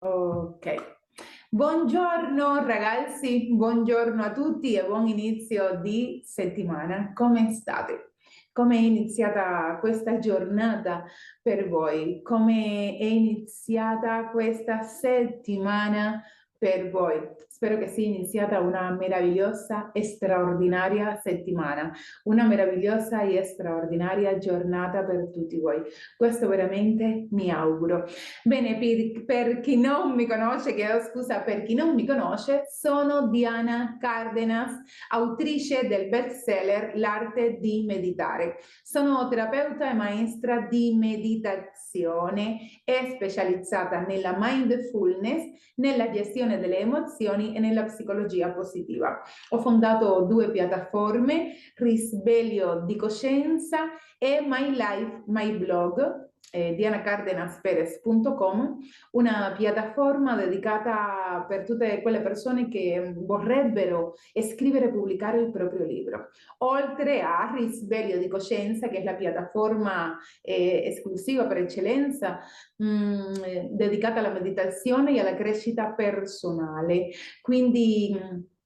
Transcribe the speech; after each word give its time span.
Ok. 0.00 0.96
Buongiorno 1.50 2.64
ragazzi, 2.64 3.48
buongiorno 3.52 4.22
a 4.22 4.30
tutti 4.30 4.74
e 4.74 4.84
buon 4.84 5.08
inizio 5.08 5.80
di 5.80 6.22
settimana. 6.24 7.12
Come 7.12 7.52
state? 7.52 8.12
Come 8.52 8.76
è 8.76 8.80
iniziata 8.80 9.76
questa 9.80 10.20
giornata 10.20 11.04
per 11.42 11.68
voi? 11.68 12.22
Come 12.22 12.96
è 12.96 13.04
iniziata 13.04 14.30
questa 14.30 14.82
settimana 14.82 16.22
per 16.56 16.90
voi? 16.90 17.20
Spero 17.58 17.76
che 17.76 17.88
sia 17.88 18.06
iniziata 18.06 18.60
una 18.60 18.88
meravigliosa 18.92 19.90
e 19.90 20.04
straordinaria 20.04 21.16
settimana, 21.16 21.92
una 22.22 22.46
meravigliosa 22.46 23.22
e 23.22 23.42
straordinaria 23.42 24.38
giornata 24.38 25.02
per 25.02 25.28
tutti 25.32 25.58
voi. 25.58 25.82
Questo 26.16 26.46
veramente 26.46 27.26
mi 27.32 27.50
auguro. 27.50 28.04
Bene, 28.44 28.78
per, 28.78 29.24
per 29.24 29.58
chi 29.58 29.76
non 29.76 30.14
mi 30.14 30.28
conosce, 30.28 30.72
chiedo 30.72 31.00
scusa 31.00 31.40
per 31.40 31.64
chi 31.64 31.74
non 31.74 31.96
mi 31.96 32.06
conosce, 32.06 32.62
sono 32.70 33.26
Diana 33.26 33.96
Cardenas, 33.98 34.70
autrice 35.08 35.88
del 35.88 36.08
bestseller 36.08 36.92
L'arte 36.94 37.58
di 37.58 37.82
meditare. 37.84 38.58
Sono 38.84 39.26
terapeuta 39.26 39.90
e 39.90 39.94
maestra 39.94 40.60
di 40.70 40.94
meditazione 40.96 42.58
e 42.84 43.14
specializzata 43.16 44.06
nella 44.06 44.36
mindfulness, 44.38 45.72
nella 45.74 46.08
gestione 46.10 46.60
delle 46.60 46.78
emozioni 46.78 47.46
e 47.54 47.58
nella 47.58 47.84
psicologia 47.84 48.50
positiva. 48.50 49.22
Ho 49.50 49.58
fondato 49.58 50.22
due 50.22 50.50
piattaforme, 50.50 51.54
Risveglio 51.74 52.82
di 52.84 52.96
Coscienza 52.96 53.90
e 54.18 54.40
My 54.46 54.70
Life, 54.70 55.22
My 55.26 55.56
Blog, 55.56 56.27
eh, 56.50 56.74
dianacardenasperez.com, 56.74 58.78
una 59.12 59.54
piattaforma 59.56 60.36
dedicata 60.36 61.44
per 61.46 61.64
tutte 61.64 62.02
quelle 62.02 62.20
persone 62.20 62.68
che 62.68 63.14
vorrebbero 63.16 64.14
scrivere 64.42 64.86
e 64.86 64.90
pubblicare 64.90 65.40
il 65.40 65.50
proprio 65.50 65.84
libro. 65.84 66.30
Oltre 66.58 67.20
a 67.20 67.52
Risveglio 67.54 68.18
di 68.18 68.28
Coscienza, 68.28 68.88
che 68.88 68.98
è 68.98 69.04
la 69.04 69.14
piattaforma 69.14 70.18
eh, 70.42 70.82
esclusiva 70.86 71.46
per 71.46 71.58
eccellenza 71.58 72.40
mh, 72.76 72.86
mm, 72.86 73.32
dedicata 73.70 74.20
alla 74.20 74.32
meditazione 74.32 75.14
e 75.14 75.20
alla 75.20 75.34
crescita 75.34 75.92
personale. 75.92 77.10
Quindi 77.42 78.14
mh, 78.14 78.57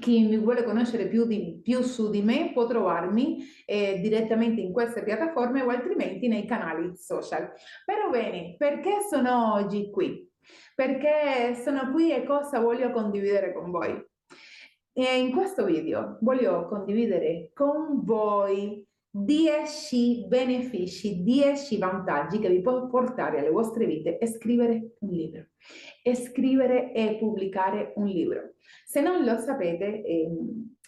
chi 0.00 0.26
mi 0.26 0.38
vuole 0.38 0.64
conoscere 0.64 1.08
più, 1.08 1.26
di, 1.26 1.60
più, 1.62 1.82
su 1.82 2.10
di 2.10 2.22
me 2.22 2.52
può 2.52 2.66
trovarmi 2.66 3.44
eh, 3.66 4.00
direttamente 4.00 4.60
in 4.60 4.72
queste 4.72 5.02
piattaforme 5.02 5.62
o 5.62 5.68
altrimenti 5.68 6.28
nei 6.28 6.46
canali 6.46 6.96
social. 6.96 7.50
Però 7.84 8.10
bene, 8.10 8.54
perché 8.56 9.00
sono 9.08 9.54
oggi 9.54 9.90
qui? 9.90 10.30
Perché 10.74 11.54
sono 11.62 11.90
qui 11.92 12.12
e 12.12 12.24
cosa 12.24 12.60
voglio 12.60 12.90
condividere 12.90 13.52
con 13.52 13.70
voi? 13.70 14.02
E 14.92 15.18
in 15.18 15.32
questo 15.32 15.64
video 15.64 16.18
voglio 16.20 16.66
condividere 16.68 17.50
con 17.52 18.04
voi 18.04 18.86
10 19.16 20.24
benefici, 20.26 21.22
10 21.22 21.78
vantaggi 21.78 22.40
che 22.40 22.48
vi 22.48 22.60
può 22.60 22.88
portare 22.88 23.38
alle 23.38 23.50
vostre 23.50 23.86
vite 23.86 24.18
e 24.18 24.26
scrivere 24.26 24.96
un 24.98 25.10
libro. 25.10 25.46
E 26.02 26.16
scrivere 26.16 26.92
e 26.92 27.16
pubblicare 27.20 27.92
un 27.94 28.06
libro. 28.06 28.54
Se 28.84 29.00
non 29.00 29.24
lo 29.24 29.38
sapete, 29.38 30.02
eh, 30.02 30.28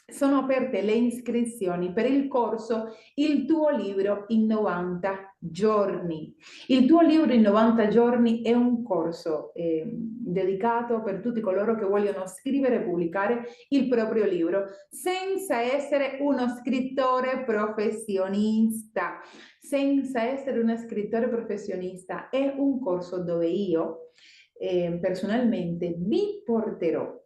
sono 0.09 0.39
aperte 0.39 0.83
le 0.83 0.93
iscrizioni 0.93 1.93
per 1.93 2.09
il 2.09 2.29
corso 2.29 2.95
Il 3.15 3.45
tuo 3.45 3.71
libro 3.71 4.25
in 4.29 4.47
90 4.47 5.37
giorni. 5.39 6.35
Il 6.69 6.87
tuo 6.87 7.01
libro 7.01 7.33
in 7.33 7.43
90 7.43 7.89
giorni 7.89 8.43
è 8.43 8.53
un 8.53 8.85
corso 8.85 9.53
eh, 9.55 9.85
dedicato 9.93 11.03
per 11.03 11.21
tutti 11.21 11.41
coloro 11.41 11.75
che 11.77 11.85
vogliono 11.85 12.27
scrivere 12.27 12.77
e 12.77 12.83
pubblicare 12.83 13.47
il 13.71 13.89
proprio 13.89 14.27
libro 14.27 14.67
senza 14.89 15.61
essere 15.61 16.19
uno 16.21 16.49
scrittore 16.61 17.43
professionista. 17.45 19.21
Senza 19.59 20.23
essere 20.23 20.61
uno 20.61 20.77
scrittore 20.77 21.29
professionista 21.29 22.29
è 22.29 22.55
un 22.57 22.79
corso 22.79 23.25
dove 23.25 23.49
io 23.49 24.11
eh, 24.59 24.99
personalmente 25.01 25.97
vi 25.99 26.43
porterò 26.45 27.26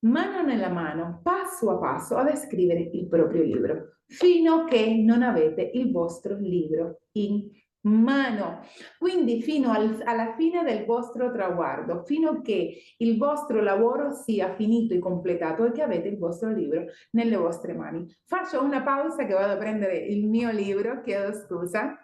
mano 0.00 0.42
nella 0.42 0.68
mano, 0.68 1.20
passo 1.22 1.70
a 1.70 1.78
passo, 1.78 2.16
ad 2.16 2.34
scrivere 2.36 2.90
il 2.92 3.08
proprio 3.08 3.42
libro, 3.42 3.96
fino 4.06 4.62
a 4.62 4.64
che 4.64 4.94
non 4.96 5.22
avete 5.22 5.70
il 5.74 5.90
vostro 5.90 6.36
libro 6.36 7.02
in 7.12 7.50
mano. 7.82 8.60
Quindi 8.98 9.42
fino 9.42 9.70
al, 9.72 10.02
alla 10.04 10.34
fine 10.34 10.62
del 10.62 10.84
vostro 10.84 11.30
traguardo, 11.32 12.02
fino 12.04 12.30
a 12.30 12.40
che 12.40 12.82
il 12.96 13.16
vostro 13.16 13.62
lavoro 13.62 14.12
sia 14.12 14.54
finito 14.54 14.94
e 14.94 14.98
completato 14.98 15.64
e 15.64 15.72
che 15.72 15.82
avete 15.82 16.08
il 16.08 16.18
vostro 16.18 16.52
libro 16.52 16.86
nelle 17.12 17.36
vostre 17.36 17.74
mani. 17.74 18.06
Faccio 18.24 18.62
una 18.62 18.82
pausa 18.82 19.24
che 19.24 19.34
vado 19.34 19.52
a 19.52 19.56
prendere 19.56 19.96
il 19.96 20.26
mio 20.26 20.50
libro, 20.50 21.00
chiedo 21.02 21.32
scusa. 21.32 21.96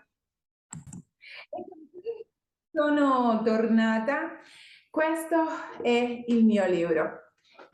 Sono 2.71 3.43
tornata. 3.43 4.39
Questo 4.91 5.37
è 5.83 6.25
il 6.27 6.45
mio 6.45 6.67
libro. 6.67 7.26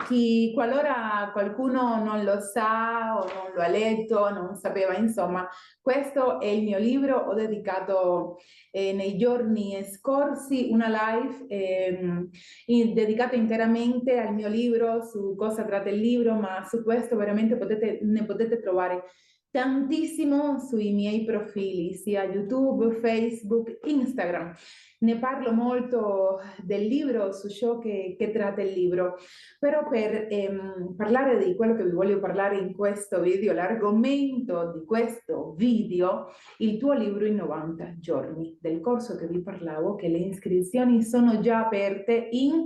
Chi, 0.07 0.53
qualora 0.53 1.31
qualcuno 1.33 2.03
non 2.03 2.25
lo 2.25 2.41
sa 2.41 3.19
o 3.19 3.25
non 3.25 3.53
lo 3.55 3.63
ha 3.63 3.69
letto, 3.69 4.31
non 4.31 4.55
sapeva, 4.57 4.97
insomma, 4.97 5.49
questo 5.81 6.41
è 6.41 6.47
il 6.47 6.63
mio 6.63 6.79
libro, 6.79 7.17
ho 7.17 7.35
dedicato 7.35 8.39
eh, 8.71 8.93
nei 8.93 9.17
giorni 9.17 9.85
scorsi 9.85 10.69
una 10.71 10.89
live 10.89 11.47
eh, 11.49 12.29
in, 12.67 12.95
dedicata 12.95 13.37
interamente 13.37 14.19
al 14.19 14.35
mio 14.35 14.49
libro, 14.49 15.05
su 15.05 15.35
cosa 15.37 15.65
tratta 15.65 15.89
il 15.89 16.01
libro, 16.01 16.35
ma 16.35 16.65
su 16.65 16.83
questo 16.83 17.17
veramente 17.17 17.57
potete, 17.57 18.01
ne 18.03 18.25
potete 18.25 18.61
trovare 18.61 19.05
tantissimo 19.53 20.59
sui 20.59 20.93
miei 20.93 21.25
profili, 21.25 21.95
sia 21.95 22.25
YouTube, 22.25 22.99
Facebook, 23.01 23.79
Instagram. 23.85 24.53
Ne 25.01 25.19
parlo 25.19 25.53
molto 25.53 26.41
del 26.63 26.87
libro, 26.87 27.33
su 27.33 27.51
ciò 27.51 27.77
che, 27.79 28.15
che 28.17 28.33
tratta 28.33 28.63
il 28.63 28.73
libro, 28.73 29.19
però 29.59 29.87
per 29.89 30.29
ehm, 30.31 30.95
parlare 30.97 31.45
di 31.45 31.55
quello 31.55 31.77
che 31.77 31.85
vi 31.85 31.91
voglio 31.91 32.19
parlare 32.19 32.57
in 32.57 32.75
questo 32.75 33.21
video, 33.21 33.53
l'argomento 33.53 34.73
di 34.73 34.87
questo 34.87 35.53
video, 35.57 36.29
il 36.59 36.79
tuo 36.79 36.95
libro 36.95 37.27
in 37.27 37.35
90 37.35 37.99
giorni, 37.99 38.57
del 38.59 38.81
corso 38.81 39.17
che 39.17 39.27
vi 39.27 39.43
parlavo, 39.43 39.97
che 39.97 40.09
le 40.09 40.19
iscrizioni 40.19 41.03
sono 41.03 41.41
già 41.41 41.67
aperte 41.67 42.29
in 42.31 42.65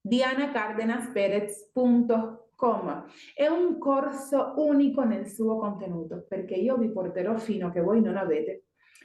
dianacardenasperez.com 0.00 2.42
Com. 2.56 3.06
È 3.34 3.46
un 3.46 3.78
corso 3.78 4.54
unico 4.56 5.02
nel 5.02 5.26
suo 5.26 5.58
contenuto 5.58 6.24
perché 6.28 6.54
io 6.54 6.76
vi 6.76 6.90
porterò 6.90 7.36
fino 7.36 7.66
a 7.66 7.70
che 7.70 7.80
voi 7.80 8.00
non 8.00 8.16
avete 8.16 8.64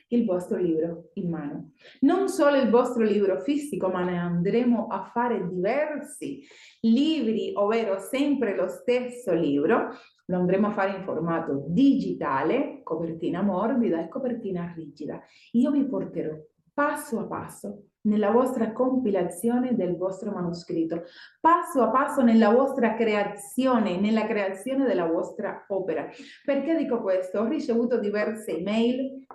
il 0.09 0.25
vostro 0.25 0.57
libro 0.57 1.09
in 1.13 1.29
mano. 1.29 1.71
Non 2.01 2.29
solo 2.29 2.57
il 2.57 2.69
vostro 2.69 3.03
libro 3.03 3.39
fisico, 3.41 3.89
ma 3.89 4.03
ne 4.03 4.17
andremo 4.17 4.87
a 4.87 5.03
fare 5.03 5.47
diversi 5.47 6.41
libri, 6.81 7.51
ovvero 7.55 7.99
sempre 7.99 8.55
lo 8.55 8.67
stesso 8.67 9.33
libro. 9.33 9.89
Lo 10.25 10.37
andremo 10.37 10.67
a 10.67 10.71
fare 10.71 10.97
in 10.97 11.03
formato 11.03 11.65
digitale, 11.67 12.81
copertina 12.83 13.41
morbida 13.41 14.03
e 14.03 14.07
copertina 14.07 14.71
rigida. 14.75 15.21
Io 15.53 15.71
vi 15.71 15.85
porterò 15.85 16.35
passo 16.79 17.19
a 17.19 17.25
passo 17.25 17.87
nella 18.03 18.31
vostra 18.31 18.71
compilazione 18.71 19.75
del 19.75 19.97
vostro 19.97 20.31
manoscritto, 20.31 21.03
passo 21.41 21.81
a 21.81 21.89
passo 21.89 22.21
nella 22.21 22.51
vostra 22.51 22.95
creazione, 22.95 23.99
nella 23.99 24.25
creazione 24.25 24.85
della 24.85 25.05
vostra 25.05 25.65
opera. 25.67 26.07
Perché 26.45 26.77
dico 26.77 27.01
questo? 27.01 27.41
Ho 27.41 27.47
ricevuto 27.49 27.99
diverse 27.99 28.55
email 28.55 29.25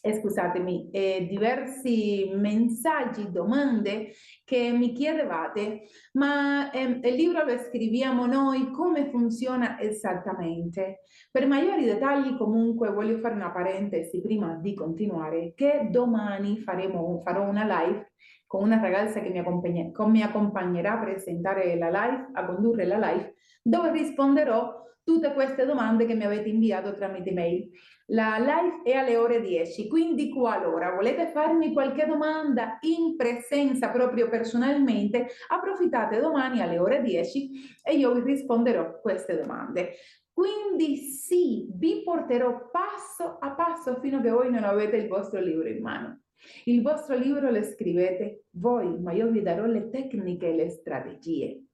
eh, 0.00 0.20
scusatemi, 0.20 0.90
eh, 0.90 1.26
diversi 1.28 2.30
messaggi, 2.34 3.30
domande 3.30 4.12
che 4.44 4.70
mi 4.70 4.92
chiedevate, 4.92 5.84
ma 6.12 6.70
eh, 6.70 7.00
il 7.02 7.14
libro 7.14 7.44
lo 7.44 7.58
scriviamo 7.58 8.26
noi, 8.26 8.70
come 8.70 9.08
funziona 9.10 9.80
esattamente? 9.80 11.00
Per 11.30 11.46
maggiori 11.46 11.84
dettagli 11.84 12.36
comunque 12.36 12.90
voglio 12.90 13.18
fare 13.18 13.34
una 13.34 13.50
parentesi 13.50 14.20
prima 14.20 14.54
di 14.54 14.74
continuare, 14.74 15.54
che 15.54 15.88
domani 15.90 16.60
faremo, 16.60 17.22
farò 17.24 17.48
una 17.48 17.64
live 17.64 18.12
con 18.54 18.62
una 18.62 18.80
ragazza 18.80 19.18
che 19.18 19.30
mi, 19.30 19.40
accompagna, 19.40 19.90
mi 20.06 20.22
accompagnerà 20.22 20.92
a 20.92 21.02
presentare 21.02 21.76
la 21.76 21.88
live, 21.88 22.28
a 22.34 22.46
condurre 22.46 22.84
la 22.86 22.98
live, 22.98 23.34
dove 23.60 23.90
risponderò 23.90 24.80
tutte 25.02 25.32
queste 25.32 25.66
domande 25.66 26.06
che 26.06 26.14
mi 26.14 26.24
avete 26.24 26.50
inviato 26.50 26.94
tramite 26.94 27.32
mail. 27.32 27.68
La 28.06 28.38
live 28.38 28.82
è 28.84 28.92
alle 28.92 29.16
ore 29.16 29.40
10, 29.40 29.88
quindi 29.88 30.30
qualora 30.30 30.92
volete 30.92 31.32
farmi 31.32 31.72
qualche 31.72 32.06
domanda 32.06 32.78
in 32.82 33.16
presenza 33.16 33.90
proprio 33.90 34.28
personalmente, 34.28 35.26
approfittate 35.48 36.20
domani 36.20 36.60
alle 36.60 36.78
ore 36.78 37.02
10 37.02 37.80
e 37.82 37.96
io 37.96 38.14
vi 38.14 38.20
risponderò 38.20 39.00
queste 39.00 39.36
domande. 39.36 39.94
Quindi 40.32 40.96
sì, 40.98 41.66
vi 41.74 42.02
porterò 42.04 42.70
passo 42.70 43.36
a 43.40 43.50
passo 43.50 43.98
fino 44.00 44.18
a 44.18 44.20
che 44.20 44.30
voi 44.30 44.52
non 44.52 44.62
avete 44.62 44.96
il 44.96 45.08
vostro 45.08 45.40
libro 45.40 45.68
in 45.68 45.82
mano. 45.82 46.23
Il 46.64 46.82
vostro 46.82 47.16
libro 47.16 47.50
lo 47.50 47.62
scrivete 47.62 48.44
voi, 48.50 48.98
ma 49.00 49.12
io 49.12 49.30
vi 49.30 49.42
darò 49.42 49.66
le 49.66 49.88
tecniche 49.90 50.48
e 50.48 50.54
le 50.54 50.68
strategie 50.68 51.64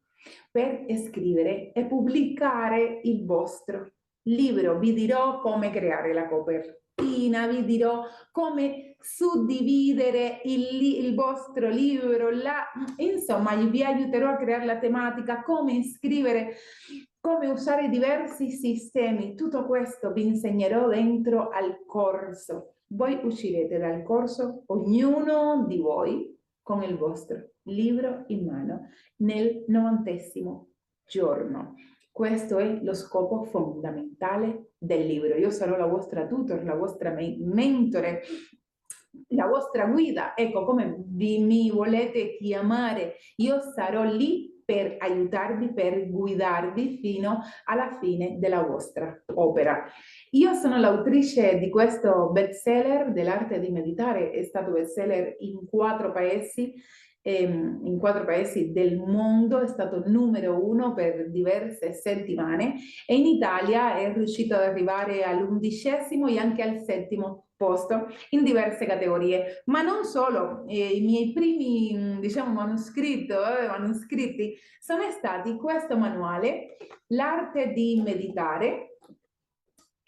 per 0.51 0.85
scrivere 1.07 1.73
e 1.73 1.87
pubblicare 1.87 3.01
il 3.05 3.25
vostro 3.25 3.93
libro. 4.23 4.79
Vi 4.79 4.93
dirò 4.93 5.41
come 5.41 5.71
creare 5.71 6.13
la 6.13 6.29
copertina, 6.29 7.47
vi 7.47 7.65
dirò 7.65 8.05
come 8.31 8.97
suddividere 9.01 10.41
il, 10.45 10.83
il 10.83 11.15
vostro 11.15 11.69
libro, 11.69 12.31
la, 12.31 12.71
insomma 12.99 13.55
vi 13.55 13.83
aiuterò 13.83 14.29
a 14.31 14.37
creare 14.37 14.67
la 14.67 14.79
tematica, 14.79 15.43
come 15.43 15.83
scrivere 15.85 16.57
come 17.21 17.49
usare 17.49 17.91
diversi 17.91 18.51
sistemi, 18.51 19.35
tutto 19.35 19.67
questo 19.67 20.11
vi 20.13 20.27
insegnerò 20.27 20.89
dentro 20.89 21.51
al 21.51 21.85
corso. 21.85 22.77
Voi 22.93 23.21
uscirete 23.23 23.79
dal 23.79 24.03
corso, 24.03 24.65
ognuno 24.67 25.65
di 25.69 25.79
voi, 25.79 26.37
con 26.61 26.83
il 26.83 26.97
vostro 26.97 27.51
libro 27.63 28.25
in 28.29 28.47
mano, 28.47 28.89
nel 29.19 29.65
novantesimo 29.69 30.71
giorno. 31.07 31.75
Questo 32.11 32.59
è 32.59 32.81
lo 32.83 32.93
scopo 32.95 33.45
fondamentale 33.45 34.73
del 34.77 35.07
libro. 35.07 35.37
Io 35.37 35.51
sarò 35.51 35.77
la 35.77 35.87
vostra 35.87 36.27
tutor, 36.27 36.65
la 36.65 36.75
vostra 36.75 37.15
mentore, 37.15 38.23
la 39.29 39.47
vostra 39.47 39.87
guida. 39.87 40.35
Ecco, 40.37 40.65
come 40.65 40.97
vi, 41.07 41.39
mi 41.39 41.71
volete 41.71 42.37
chiamare, 42.39 43.15
io 43.37 43.61
sarò 43.61 44.03
lì 44.03 44.50
per 44.71 44.95
aiutarvi, 45.01 45.73
per 45.73 46.09
guidarvi 46.09 46.99
fino 47.03 47.41
alla 47.65 47.99
fine 48.01 48.39
della 48.39 48.63
vostra 48.63 49.21
opera. 49.35 49.85
Io 50.31 50.55
sono 50.55 50.79
l'autrice 50.79 51.59
di 51.59 51.69
questo 51.69 52.31
bestseller 52.31 53.11
dell'arte 53.11 53.59
di 53.59 53.69
meditare, 53.71 54.31
è 54.31 54.45
stato 54.45 54.71
bestseller 54.71 55.35
in 55.41 55.67
quattro 55.69 56.13
paesi, 56.13 56.73
ehm, 57.21 57.81
in 57.83 57.99
quattro 57.99 58.25
paesi 58.25 58.71
del 58.71 58.97
mondo, 58.97 59.59
è 59.59 59.67
stato 59.67 60.05
numero 60.07 60.65
uno 60.65 60.95
per 60.95 61.33
diverse 61.33 61.93
settimane 61.93 62.75
e 63.09 63.17
in 63.17 63.27
Italia 63.27 63.99
è 63.99 64.13
riuscito 64.13 64.55
ad 64.55 64.63
arrivare 64.63 65.25
all'undicesimo 65.25 66.29
e 66.29 66.39
anche 66.39 66.63
al 66.63 66.79
settimo 66.79 67.50
posto 67.61 68.07
in 68.31 68.43
diverse 68.43 68.87
categorie, 68.87 69.63
ma 69.67 69.83
non 69.83 70.05
solo, 70.05 70.65
eh, 70.67 70.97
i 70.97 71.03
miei 71.03 71.35
primi 71.35 72.17
diciamo 72.19 72.55
manoscritti, 72.55 73.33
eh, 73.33 73.69
manoscritti 73.69 74.57
sono 74.79 75.03
stati 75.11 75.57
questo 75.57 75.99
manuale, 75.99 76.79
l'arte 77.09 77.75
di 77.75 78.01
meditare, 78.03 78.90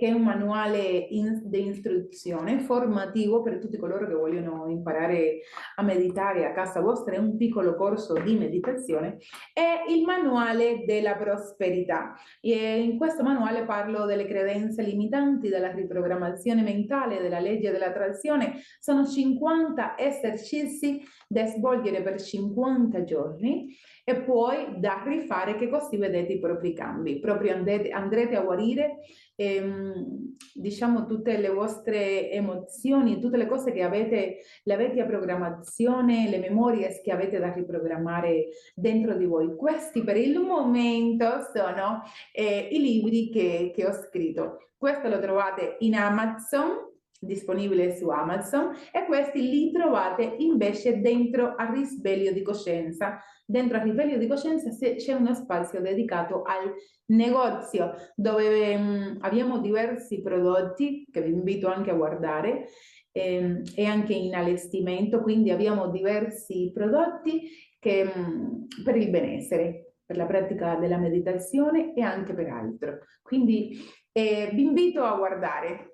che 0.02 0.08
è 0.08 0.12
un 0.12 0.22
manuale 0.22 0.80
in, 1.10 1.42
di 1.44 1.68
istruzione 1.68 2.58
formativo 2.58 3.40
per 3.40 3.60
tutti 3.60 3.76
coloro 3.76 4.08
che 4.08 4.14
vogliono 4.14 4.66
imparare 4.66 5.42
a 5.76 5.82
meditare 5.82 6.44
a 6.44 6.50
casa 6.50 6.80
vostra, 6.80 7.14
è 7.14 7.18
un 7.18 7.36
piccolo 7.36 7.76
corso 7.76 8.14
di 8.14 8.36
meditazione, 8.36 9.18
è 9.52 9.84
il 9.88 10.02
manuale 10.02 10.82
della 10.84 11.14
prosperità. 11.14 12.16
E 12.40 12.80
in 12.80 12.98
questo 12.98 13.22
manuale 13.22 13.64
parlo 13.64 14.04
delle 14.04 14.26
credenze 14.26 14.82
limitanti, 14.82 15.48
della 15.48 15.70
riprogrammazione 15.70 16.62
mentale, 16.62 17.20
della 17.20 17.38
legge 17.38 17.70
dell'attrazione. 17.70 18.56
Sono 18.80 19.06
50 19.06 19.96
esercizi 19.96 21.00
da 21.28 21.46
svolgere 21.46 22.02
per 22.02 22.20
50 22.20 23.04
giorni 23.04 23.76
e 24.04 24.20
poi 24.22 24.80
da 24.80 25.00
rifare 25.06 25.54
che 25.54 25.68
così 25.68 25.96
vedete 25.96 26.32
i 26.32 26.40
propri 26.40 26.74
cambi. 26.74 27.20
Proprio 27.20 27.54
andrete, 27.54 27.90
andrete 27.90 28.34
a 28.34 28.40
guarire 28.42 28.96
ehm, 29.34 30.36
diciamo 30.54 31.06
tutte 31.06 31.38
le 31.38 31.48
vostre 31.48 32.30
emozioni, 32.30 33.20
tutte 33.20 33.36
le 33.36 33.46
cose 33.46 33.72
che 33.72 33.82
avete, 33.82 34.38
la 34.64 34.76
vecchia 34.76 35.06
programmazione, 35.06 36.28
le 36.28 36.38
memorie 36.38 37.00
che 37.02 37.12
avete 37.12 37.38
da 37.38 37.52
riprogrammare 37.52 38.48
dentro 38.74 39.16
di 39.16 39.24
voi. 39.24 39.54
Questi 39.56 40.02
per 40.02 40.16
il 40.16 40.38
momento 40.40 41.40
sono 41.54 42.02
eh, 42.32 42.68
i 42.70 42.80
libri 42.80 43.30
che, 43.30 43.72
che 43.74 43.86
ho 43.86 43.92
scritto. 43.92 44.68
Questo 44.76 45.08
lo 45.08 45.20
trovate 45.20 45.76
in 45.80 45.94
Amazon, 45.94 46.91
disponibile 47.22 47.94
su 47.94 48.08
Amazon 48.08 48.74
e 48.90 49.04
questi 49.06 49.48
li 49.48 49.70
trovate 49.70 50.34
invece 50.38 51.00
dentro 51.00 51.54
a 51.56 51.70
risveglio 51.70 52.32
di 52.32 52.42
coscienza. 52.42 53.20
Dentro 53.46 53.78
a 53.78 53.82
risveglio 53.82 54.18
di 54.18 54.26
coscienza 54.26 54.70
c'è 54.70 55.12
uno 55.12 55.34
spazio 55.34 55.80
dedicato 55.80 56.42
al 56.42 56.74
negozio 57.06 57.92
dove 58.16 58.74
um, 58.74 59.18
abbiamo 59.20 59.58
diversi 59.58 60.20
prodotti 60.20 61.06
che 61.10 61.22
vi 61.22 61.30
invito 61.30 61.68
anche 61.68 61.90
a 61.90 61.94
guardare 61.94 62.68
ehm, 63.12 63.62
e 63.74 63.84
anche 63.84 64.14
in 64.14 64.34
allestimento, 64.34 65.20
quindi 65.20 65.50
abbiamo 65.50 65.90
diversi 65.90 66.70
prodotti 66.74 67.48
che, 67.78 68.10
um, 68.14 68.66
per 68.82 68.96
il 68.96 69.10
benessere, 69.10 69.94
per 70.04 70.16
la 70.16 70.26
pratica 70.26 70.76
della 70.76 70.98
meditazione 70.98 71.94
e 71.94 72.00
anche 72.02 72.34
per 72.34 72.48
altro. 72.48 72.98
Quindi 73.22 73.78
eh, 74.12 74.50
vi 74.52 74.62
invito 74.62 75.04
a 75.04 75.16
guardare 75.16 75.91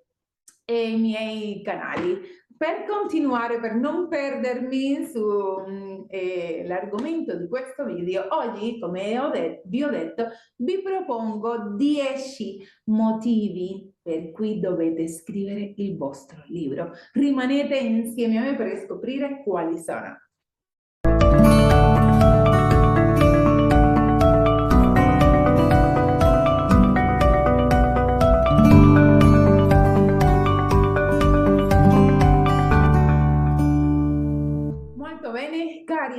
e 0.71 0.91
i 0.91 0.99
miei 0.99 1.63
canali. 1.63 2.21
Per 2.55 2.85
continuare, 2.87 3.59
per 3.61 3.75
non 3.77 4.07
perdermi 4.09 5.07
sull'argomento 5.07 7.33
mm, 7.33 7.37
eh, 7.37 7.39
di 7.39 7.49
questo 7.49 7.87
video, 7.87 8.27
oggi, 8.31 8.79
come 8.81 9.19
ho 9.19 9.31
vi 9.65 9.83
ho 9.83 9.89
detto, 9.89 10.27
vi 10.57 10.83
propongo 10.83 11.75
10 11.77 12.59
motivi 12.87 13.91
per 14.03 14.33
cui 14.33 14.61
dovete 14.61 15.09
scrivere 15.09 15.73
il 15.77 15.97
vostro 15.97 16.43
libro. 16.49 16.91
Rimanete 17.13 17.79
insieme 17.79 18.37
a 18.39 18.43
me 18.43 18.55
per 18.57 18.77
scoprire 18.85 19.43
quali 19.45 19.79
sono. 19.79 20.28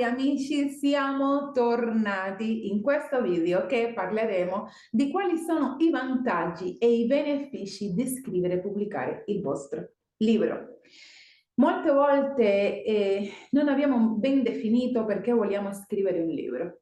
Amici, 0.03 0.69
siamo 0.69 1.51
tornati 1.51 2.69
in 2.69 2.81
questo 2.81 3.21
video 3.21 3.65
che 3.65 3.93
parleremo 3.93 4.67
di 4.91 5.09
quali 5.11 5.37
sono 5.37 5.75
i 5.79 5.89
vantaggi 5.89 6.77
e 6.77 6.91
i 6.91 7.05
benefici 7.05 7.93
di 7.93 8.07
scrivere 8.07 8.55
e 8.55 8.59
pubblicare 8.59 9.23
il 9.27 9.41
vostro 9.41 9.93
libro. 10.17 10.79
Molte 11.55 11.91
volte 11.91 12.83
eh, 12.83 13.31
non 13.51 13.69
abbiamo 13.69 14.15
ben 14.15 14.43
definito 14.43 15.05
perché 15.05 15.31
vogliamo 15.31 15.73
scrivere 15.73 16.21
un 16.21 16.29
libro 16.29 16.81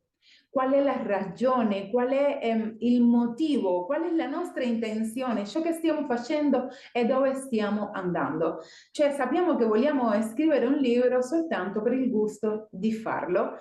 qual 0.50 0.72
è 0.72 0.82
la 0.82 1.02
ragione, 1.04 1.90
qual 1.90 2.10
è 2.10 2.40
ehm, 2.42 2.78
il 2.80 3.02
motivo, 3.02 3.86
qual 3.86 4.04
è 4.04 4.12
la 4.16 4.28
nostra 4.28 4.64
intenzione, 4.64 5.46
ciò 5.46 5.62
che 5.62 5.74
stiamo 5.74 6.06
facendo 6.06 6.70
e 6.92 7.06
dove 7.06 7.34
stiamo 7.36 7.92
andando. 7.94 8.60
Cioè 8.92 9.12
sappiamo 9.12 9.56
che 9.56 9.66
vogliamo 9.66 10.12
scrivere 10.22 10.66
un 10.66 10.76
libro 10.76 11.22
soltanto 11.22 11.82
per 11.82 11.94
il 11.94 12.10
gusto 12.10 12.68
di 12.72 12.92
farlo, 12.94 13.58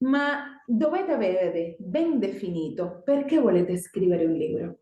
ma 0.00 0.62
dovete 0.66 1.12
avere 1.12 1.76
ben 1.78 2.18
definito 2.18 3.02
perché 3.04 3.38
volete 3.38 3.76
scrivere 3.76 4.24
un 4.24 4.32
libro. 4.32 4.78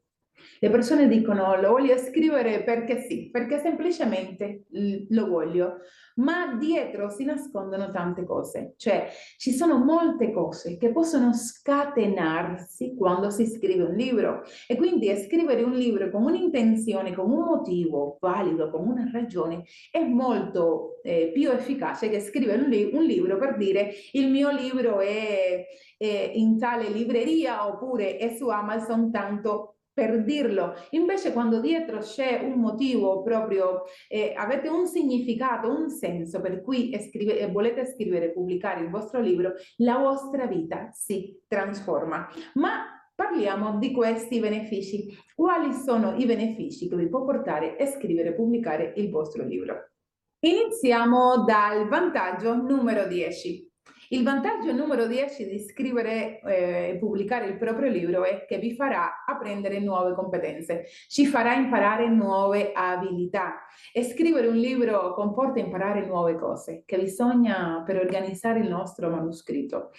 Le 0.59 0.71
persone 0.71 1.09
dicono 1.09 1.61
lo 1.61 1.71
voglio 1.71 1.97
scrivere 1.99 2.63
perché 2.63 3.01
sì, 3.01 3.31
perché 3.31 3.59
semplicemente 3.59 4.65
lo 5.11 5.29
voglio, 5.29 5.79
ma 6.17 6.55
dietro 6.55 7.11
si 7.11 7.25
nascondono 7.25 7.91
tante 7.91 8.25
cose, 8.25 8.75
cioè 8.77 9.09
ci 9.37 9.53
sono 9.53 9.79
molte 9.79 10.33
cose 10.33 10.77
che 10.79 10.91
possono 10.91 11.33
scatenarsi 11.33 12.95
quando 12.97 13.31
si 13.31 13.47
scrive 13.47 13.85
un 13.85 13.95
libro. 13.95 14.43
E 14.67 14.77
quindi 14.77 15.15
scrivere 15.17 15.63
un 15.63 15.73
libro 15.73 16.11
con 16.11 16.23
un'intenzione, 16.25 17.15
con 17.15 17.31
un 17.31 17.45
motivo 17.45 18.17
valido, 18.21 18.71
con 18.71 18.87
una 18.87 19.09
ragione 19.13 19.65
è 19.91 20.03
molto 20.03 21.01
eh, 21.03 21.31
più 21.33 21.51
efficace 21.51 22.09
che 22.09 22.21
scrivere 22.21 22.63
un, 22.63 22.69
li 22.69 22.91
un, 22.93 23.03
libro 23.03 23.37
per 23.39 23.57
dire 23.57 23.93
il 24.13 24.31
mio 24.31 24.51
libro 24.51 25.01
è, 25.01 25.67
è 25.97 26.31
in 26.35 26.59
tale 26.59 26.89
libreria 26.89 27.67
oppure 27.67 28.17
è 28.17 28.35
su 28.35 28.49
Amazon 28.49 29.11
tanto 29.11 29.76
per 29.97 30.25
dirlo. 30.25 30.75
Invece 30.91 31.33
quando 31.33 31.59
dietro 31.59 32.01
c'è 32.01 32.39
un 32.43 32.61
motivo 32.61 33.23
proprio, 33.23 33.85
eh, 34.09 34.35
avete 34.37 34.69
un 34.69 34.87
significato, 34.87 35.71
un 35.71 35.89
senso 35.89 36.43
per 36.43 36.61
cui 36.61 36.95
scrive, 37.01 37.39
eh, 37.39 37.51
volete 37.51 37.87
scrivere 37.87 38.31
pubblicare 38.31 38.83
il 38.83 38.91
vostro 38.91 39.23
libro, 39.23 39.55
la 39.77 39.97
vostra 39.97 40.45
vita 40.45 40.91
si 40.93 41.41
trasforma. 41.49 42.29
Ma 42.57 42.85
parliamo 43.15 43.79
di 43.79 43.91
questi 43.93 44.39
benefici. 44.39 45.17
Quali 45.35 45.73
sono 45.73 46.15
i 46.19 46.27
benefici 46.27 46.91
che 46.91 46.97
vi 46.97 47.09
può 47.09 47.25
portare 47.25 47.77
a 47.79 47.87
scrivere 47.87 48.29
e 48.29 48.35
pubblicare 48.35 48.93
il 48.97 49.09
vostro 49.09 49.47
libro? 49.47 49.93
Iniziamo 50.41 51.43
dal 51.47 51.89
vantaggio 51.89 52.55
numero 52.55 53.07
10. 53.07 53.66
Il 54.11 54.23
vantaggio 54.23 54.71
numero 54.71 55.09
10 55.09 55.49
di 55.49 55.59
scrivere 55.59 56.41
eh, 56.41 56.97
pubblicare 57.01 57.47
il 57.47 57.57
proprio 57.57 57.91
libro 57.91 58.25
è 58.25 58.45
che 58.47 58.59
vi 58.59 58.73
farà 58.73 59.25
apprendere 59.27 59.81
nuove 59.81 60.15
competenze, 60.15 60.85
ci 61.09 61.27
farà 61.27 61.55
imparare 61.55 62.09
nuove 62.09 62.71
abilità 62.73 63.65
e 63.93 64.05
scrivere 64.05 64.47
un 64.47 64.55
libro 64.55 65.13
comporta 65.13 65.59
imparare 65.59 66.07
nuove 66.07 66.37
cose 66.37 66.85
che 66.87 66.99
bisogna 66.99 67.83
per 67.85 67.97
organizzare 67.97 68.61
il 68.61 68.69
nostro 68.69 69.11
manoscritto. 69.11 69.91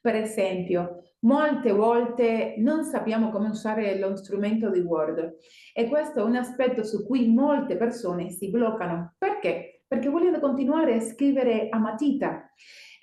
Per 0.00 0.14
esempio, 0.14 1.02
molte 1.20 1.72
volte 1.72 2.54
non 2.58 2.84
sappiamo 2.84 3.30
come 3.30 3.48
usare 3.48 3.98
lo 3.98 4.14
strumento 4.14 4.70
di 4.70 4.78
Word 4.78 5.38
e 5.74 5.88
questo 5.88 6.20
è 6.20 6.22
un 6.22 6.36
aspetto 6.36 6.84
su 6.84 7.04
cui 7.04 7.26
molte 7.32 7.76
persone 7.76 8.30
si 8.30 8.48
bloccano. 8.48 9.14
Perché? 9.18 9.82
Perché 9.88 10.08
vogliono 10.08 10.38
continuare 10.38 10.94
a 10.94 11.00
scrivere 11.00 11.68
a 11.68 11.78
matita 11.78 12.48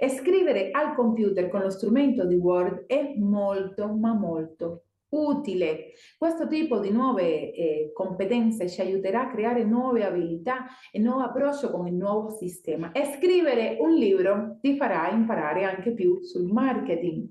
e 0.03 0.09
scrivere 0.09 0.69
al 0.71 0.95
computer 0.95 1.47
con 1.47 1.61
lo 1.61 1.69
strumento 1.69 2.25
di 2.25 2.35
Word 2.35 2.87
è 2.87 3.13
molto, 3.15 3.87
ma 3.87 4.13
molto 4.13 4.83
utile. 5.11 5.93
Questo 6.17 6.45
tipo 6.49 6.79
di 6.79 6.91
nuove 6.91 7.53
eh, 7.53 7.91
competenze 7.93 8.67
ci 8.67 8.81
aiuterà 8.81 9.21
a 9.21 9.31
creare 9.31 9.63
nuove 9.63 10.03
abilità 10.03 10.65
e 10.91 10.99
nuovo 10.99 11.21
approccio 11.21 11.71
con 11.71 11.87
il 11.87 11.93
nuovo 11.93 12.31
sistema. 12.31 12.91
E 12.91 13.13
scrivere 13.15 13.77
un 13.79 13.93
libro 13.93 14.57
ti 14.59 14.75
farà 14.75 15.09
imparare 15.09 15.63
anche 15.63 15.93
più 15.93 16.21
sul 16.21 16.51
marketing. 16.51 17.25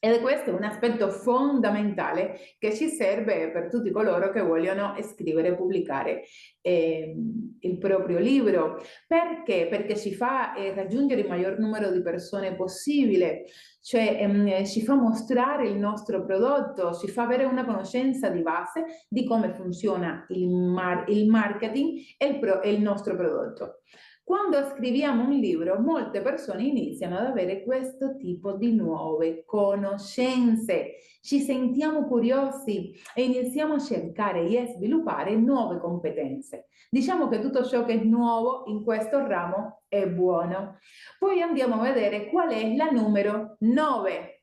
Ed 0.00 0.20
questo 0.20 0.50
è 0.50 0.52
un 0.52 0.62
aspetto 0.62 1.10
fondamentale 1.10 2.38
che 2.58 2.72
ci 2.72 2.88
serve 2.88 3.50
per 3.50 3.68
tutti 3.68 3.90
coloro 3.90 4.30
che 4.30 4.40
vogliono 4.42 4.94
scrivere 5.02 5.48
e 5.48 5.54
pubblicare 5.56 6.22
eh, 6.60 7.16
il 7.58 7.78
proprio 7.78 8.20
libro. 8.20 8.80
Perché? 9.08 9.66
Perché 9.68 9.96
ci 9.96 10.14
fa 10.14 10.54
eh, 10.54 10.72
raggiungere 10.72 11.22
il 11.22 11.28
maggior 11.28 11.58
numero 11.58 11.90
di 11.90 12.00
persone 12.00 12.54
possibile, 12.54 13.46
cioè 13.80 14.18
ehm, 14.20 14.64
ci 14.66 14.82
fa 14.82 14.94
mostrare 14.94 15.66
il 15.66 15.76
nostro 15.76 16.24
prodotto, 16.24 16.94
ci 16.94 17.08
fa 17.08 17.24
avere 17.24 17.44
una 17.44 17.64
conoscenza 17.64 18.28
di 18.28 18.42
base 18.42 18.84
di 19.08 19.26
come 19.26 19.52
funziona 19.52 20.26
il, 20.28 20.48
mar 20.48 21.06
il 21.08 21.28
marketing 21.28 21.98
e 22.16 22.26
il, 22.26 22.60
e 22.62 22.70
il 22.70 22.80
nostro 22.80 23.16
prodotto. 23.16 23.80
Quando 24.28 24.62
scriviamo 24.62 25.22
un 25.22 25.38
libro, 25.38 25.80
molte 25.80 26.20
persone 26.20 26.64
iniziano 26.64 27.16
ad 27.16 27.24
avere 27.24 27.62
questo 27.62 28.14
tipo 28.18 28.52
di 28.52 28.74
nuove 28.74 29.42
conoscenze. 29.46 30.96
Ci 31.22 31.40
sentiamo 31.40 32.04
curiosi 32.04 32.92
e 33.14 33.22
iniziamo 33.22 33.76
a 33.76 33.78
cercare 33.78 34.46
e 34.46 34.58
a 34.58 34.66
sviluppare 34.66 35.34
nuove 35.34 35.78
competenze. 35.78 36.66
Diciamo 36.90 37.26
che 37.28 37.40
tutto 37.40 37.64
ciò 37.64 37.86
che 37.86 37.94
è 37.94 38.04
nuovo 38.04 38.64
in 38.66 38.84
questo 38.84 39.26
ramo 39.26 39.84
è 39.88 40.06
buono. 40.06 40.76
Poi 41.18 41.40
andiamo 41.40 41.76
a 41.76 41.84
vedere 41.84 42.28
qual 42.28 42.50
è 42.50 42.76
la 42.76 42.90
numero 42.90 43.56
9. 43.60 44.42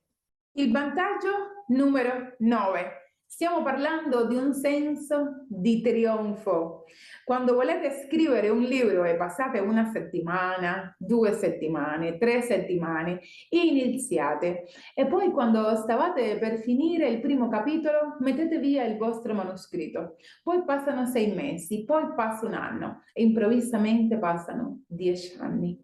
Il 0.54 0.72
vantaggio 0.72 1.64
numero 1.68 2.34
9 2.40 3.05
Stiamo 3.36 3.64
parlando 3.64 4.28
di 4.28 4.36
un 4.38 4.54
senso 4.54 5.46
di 5.50 5.82
trionfo. 5.82 6.86
Quando 7.26 7.54
volete 7.54 8.06
scrivere 8.06 8.48
un 8.48 8.62
libro 8.62 9.04
e 9.04 9.18
passate 9.18 9.60
una 9.60 9.92
settimana, 9.92 10.96
due 10.98 11.34
settimane, 11.34 12.18
tre 12.18 12.40
settimane, 12.40 13.20
iniziate 13.50 14.68
e 14.94 15.06
poi 15.08 15.32
quando 15.32 15.76
stavate 15.76 16.38
per 16.38 16.60
finire 16.60 17.10
il 17.10 17.20
primo 17.20 17.50
capitolo 17.50 18.16
mettete 18.22 18.58
via 18.58 18.86
il 18.86 18.96
vostro 18.96 19.34
manoscritto. 19.34 20.16
Poi 20.42 20.64
passano 20.64 21.06
sei 21.06 21.34
mesi, 21.34 21.84
poi 21.84 22.14
passa 22.16 22.46
un 22.46 22.54
anno 22.54 23.02
e 23.12 23.22
improvvisamente 23.22 24.18
passano 24.18 24.84
dieci 24.88 25.36
anni. 25.42 25.78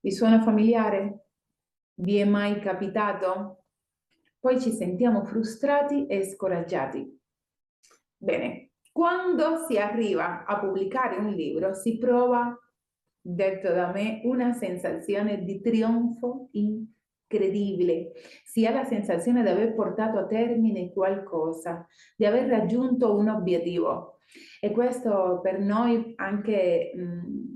Vi 0.00 0.12
suona 0.12 0.42
familiare? 0.42 1.28
Vi 1.94 2.18
è 2.18 2.26
mai 2.26 2.60
capitato? 2.60 3.62
Poi 4.40 4.60
ci 4.60 4.72
sentiamo 4.72 5.24
frustrati 5.24 6.06
e 6.06 6.24
scoraggiati. 6.24 7.20
Bene, 8.16 8.70
quando 8.92 9.64
si 9.68 9.78
arriva 9.78 10.44
a 10.44 10.58
pubblicare 10.58 11.16
un 11.16 11.32
libro 11.32 11.74
si 11.74 11.98
prova, 11.98 12.56
detto 13.20 13.72
da 13.72 13.92
me, 13.92 14.20
una 14.24 14.52
sensazione 14.52 15.44
di 15.44 15.60
trionfo 15.60 16.48
incredibile. 16.52 18.12
Si 18.44 18.66
ha 18.66 18.72
la 18.72 18.84
sensazione 18.84 19.42
di 19.42 19.48
aver 19.48 19.74
portato 19.74 20.18
a 20.18 20.26
termine 20.26 20.92
qualcosa, 20.92 21.86
di 22.16 22.24
aver 22.24 22.48
raggiunto 22.48 23.16
un 23.16 23.28
obiettivo. 23.28 24.18
E 24.60 24.72
questo 24.72 25.40
per 25.42 25.58
noi 25.60 26.12
anche 26.16 26.92
mh, 26.94 27.47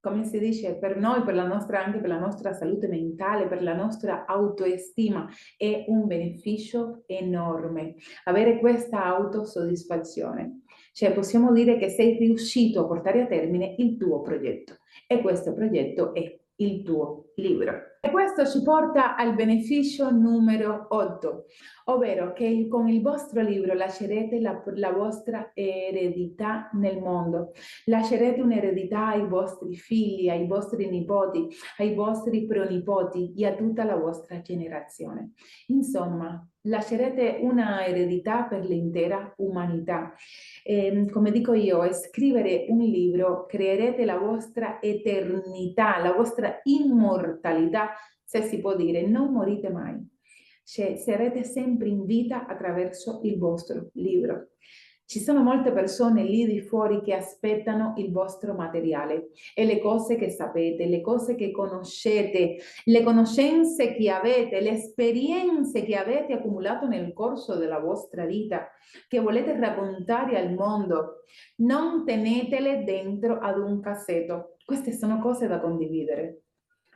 come 0.00 0.24
si 0.24 0.38
dice, 0.38 0.76
per 0.76 0.96
noi, 0.96 1.22
per 1.22 1.34
la 1.34 1.46
nostra, 1.46 1.84
anche 1.84 1.98
per 1.98 2.08
la 2.08 2.18
nostra 2.18 2.52
salute 2.52 2.88
mentale, 2.88 3.48
per 3.48 3.62
la 3.62 3.74
nostra 3.74 4.24
autoestima, 4.26 5.28
è 5.56 5.84
un 5.88 6.06
beneficio 6.06 7.02
enorme. 7.06 7.94
Avere 8.24 8.58
questa 8.58 9.04
autosoddisfazione. 9.04 10.62
Cioè 10.92 11.12
possiamo 11.12 11.52
dire 11.52 11.76
che 11.78 11.88
sei 11.88 12.16
riuscito 12.16 12.80
a 12.80 12.86
portare 12.86 13.22
a 13.22 13.26
termine 13.26 13.74
il 13.78 13.96
tuo 13.96 14.22
progetto 14.22 14.78
e 15.06 15.20
questo 15.20 15.54
progetto 15.54 16.14
è 16.14 16.39
il 16.60 16.82
tuo 16.82 17.32
libro. 17.36 17.88
E 18.02 18.10
questo 18.10 18.46
ci 18.46 18.62
porta 18.62 19.14
al 19.14 19.34
beneficio 19.34 20.10
numero 20.10 20.86
8, 20.88 21.44
ovvero 21.86 22.32
che 22.32 22.66
con 22.66 22.88
il 22.88 23.02
vostro 23.02 23.42
libro 23.42 23.74
lascerete 23.74 24.40
la, 24.40 24.62
la 24.74 24.92
vostra 24.92 25.50
eredità 25.52 26.70
nel 26.72 26.98
mondo, 26.98 27.52
lascerete 27.84 28.40
un'eredità 28.40 29.08
ai 29.08 29.26
vostri 29.26 29.76
figli, 29.76 30.30
ai 30.30 30.46
vostri 30.46 30.88
nipoti, 30.88 31.48
ai 31.76 31.94
vostri 31.94 32.46
pronipoti 32.46 33.34
e 33.36 33.46
a 33.46 33.54
tutta 33.54 33.84
la 33.84 33.96
vostra 33.96 34.40
generazione. 34.40 35.32
Insomma, 35.66 36.49
lascerete 36.62 37.38
una 37.40 37.86
eredità 37.86 38.44
per 38.44 38.64
l'intera 38.64 39.32
umanità. 39.38 40.14
E, 40.62 40.86
ehm, 40.86 41.10
come 41.10 41.30
dico 41.30 41.54
io, 41.54 41.90
scrivere 41.92 42.66
un 42.68 42.80
libro 42.80 43.46
creerete 43.46 44.04
la 44.04 44.18
vostra 44.18 44.80
eternità, 44.80 45.98
la 45.98 46.12
vostra 46.12 46.60
immortalità, 46.64 47.94
se 48.24 48.42
si 48.42 48.60
può 48.60 48.76
dire, 48.76 49.06
non 49.06 49.32
morite 49.32 49.70
mai. 49.70 49.96
Cioè, 50.64 50.96
sarete 50.96 51.42
sempre 51.42 51.88
in 51.88 52.04
vita 52.04 52.46
attraverso 52.46 53.20
il 53.24 53.38
vostro 53.38 53.90
libro. 53.94 54.50
Ci 55.10 55.18
sono 55.18 55.42
molte 55.42 55.72
persone 55.72 56.22
lì 56.22 56.46
di 56.46 56.60
fuori 56.60 57.00
che 57.00 57.14
aspettano 57.14 57.94
il 57.96 58.12
vostro 58.12 58.54
materiale 58.54 59.30
e 59.56 59.64
le 59.64 59.80
cose 59.80 60.14
che 60.14 60.30
sapete, 60.30 60.86
le 60.86 61.00
cose 61.00 61.34
che 61.34 61.50
conoscete, 61.50 62.58
le 62.84 63.02
conoscenze 63.02 63.92
che 63.96 64.08
avete, 64.08 64.60
le 64.60 64.70
esperienze 64.70 65.82
che 65.82 65.96
avete 65.96 66.34
accumulato 66.34 66.86
nel 66.86 67.12
corso 67.12 67.56
della 67.56 67.80
vostra 67.80 68.24
vita, 68.24 68.70
che 69.08 69.18
volete 69.18 69.58
raccontare 69.58 70.38
al 70.38 70.54
mondo. 70.54 71.24
Non 71.56 72.04
tenetele 72.04 72.84
dentro 72.84 73.40
ad 73.40 73.58
un 73.58 73.80
cassetto. 73.80 74.58
Queste 74.64 74.92
sono 74.92 75.18
cose 75.18 75.48
da 75.48 75.58
condividere 75.58 76.42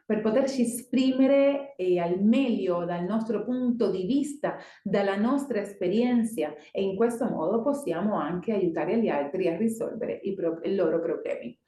per 0.05 0.21
poterci 0.21 0.63
esprimere 0.63 1.75
eh, 1.77 1.99
al 1.99 2.23
meglio 2.23 2.85
dal 2.85 3.05
nostro 3.05 3.45
punto 3.45 3.91
di 3.91 4.05
vista, 4.05 4.57
dalla 4.83 5.17
nostra 5.17 5.61
esperienza 5.61 6.55
e 6.71 6.83
in 6.83 6.97
questo 6.97 7.29
modo 7.29 7.63
possiamo 7.63 8.17
anche 8.17 8.53
aiutare 8.53 9.01
gli 9.01 9.09
altri 9.09 9.49
a 9.49 9.57
risolvere 9.57 10.21
i, 10.23 10.37
i 10.63 10.75
loro 10.75 11.01
problemi. 11.01 11.59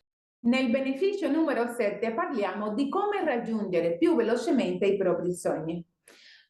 Nel 0.46 0.70
beneficio 0.70 1.30
numero 1.30 1.66
7 1.66 2.12
parliamo 2.12 2.74
di 2.74 2.88
come 2.88 3.24
raggiungere 3.24 3.96
più 3.96 4.14
velocemente 4.14 4.86
i 4.86 4.96
propri 4.96 5.32
sogni. 5.34 5.84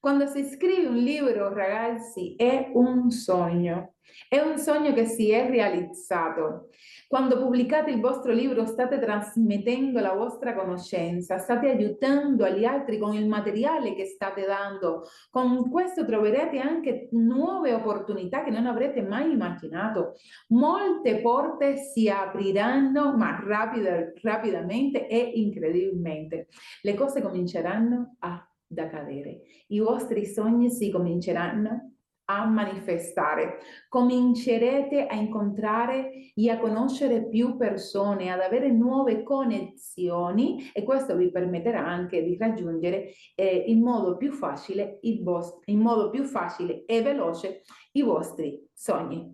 Quando 0.07 0.29
si 0.29 0.45
scrive 0.45 0.87
un 0.87 0.99
libro, 0.99 1.53
ragazzi, 1.53 2.37
è 2.37 2.71
un 2.75 3.11
sogno. 3.11 3.95
È 4.29 4.39
un 4.39 4.57
sogno 4.57 4.93
che 4.93 5.05
si 5.05 5.33
è 5.33 5.51
realizzato. 5.51 6.69
Quando 7.09 7.41
pubblicate 7.43 7.91
il 7.91 8.01
vostro 8.01 8.33
libro 8.33 8.67
state 8.67 9.01
trasmettendo 9.01 9.99
la 9.99 10.13
vostra 10.13 10.55
conoscenza, 10.55 11.39
state 11.39 11.71
aiutando 11.71 12.49
gli 12.51 12.65
altri 12.65 13.01
con 13.01 13.15
il 13.15 13.27
materiale 13.27 13.97
che 13.97 14.05
state 14.05 14.47
dando. 14.47 15.03
Con 15.29 15.69
questo 15.73 16.05
troverete 16.07 16.61
anche 16.61 17.09
nuove 17.11 17.75
opportunità 17.75 18.45
che 18.45 18.51
non 18.51 18.67
avrete 18.67 19.03
mai 19.03 19.33
immaginato. 19.33 20.13
Molte 20.51 21.21
porte 21.21 21.79
si 21.79 22.09
apriranno, 22.09 23.17
ma 23.17 23.41
rapida, 23.45 24.13
rapidamente 24.23 25.09
e 25.09 25.19
incredibilmente. 25.19 26.47
Le 26.83 26.95
cose 26.95 27.21
cominceranno 27.21 28.19
a 28.21 28.49
da 28.67 28.89
cadere. 28.89 29.43
I 29.69 29.79
vostri 29.81 30.27
sogni 30.27 30.71
si 30.71 30.91
cominceranno 30.91 31.93
a 32.29 32.45
manifestare, 32.45 33.59
comincerete 33.89 35.07
a 35.07 35.15
incontrare 35.15 36.33
e 36.35 36.51
a 36.51 36.59
conoscere 36.59 37.29
più 37.29 37.57
persone, 37.57 38.33
ad 38.33 38.41
avere 38.41 38.73
nuove 38.73 39.23
connessioni 39.23 40.71
e 40.73 40.83
questo 40.83 41.15
vi 41.15 41.31
permetterà 41.31 41.87
anche 41.87 42.25
di 42.25 42.37
raggiungere 42.37 43.13
eh, 43.37 43.65
in 43.69 43.81
modo 43.81 44.17
più 44.17 44.33
facile 44.33 44.99
il 45.03 45.23
vostro, 45.23 45.61
in 45.67 45.79
modo 45.79 46.11
più 46.11 46.25
facile 46.25 46.85
e 46.85 47.01
veloce 47.01 47.63
i 47.93 48.03
vostri 48.03 48.61
sogni. 48.73 49.33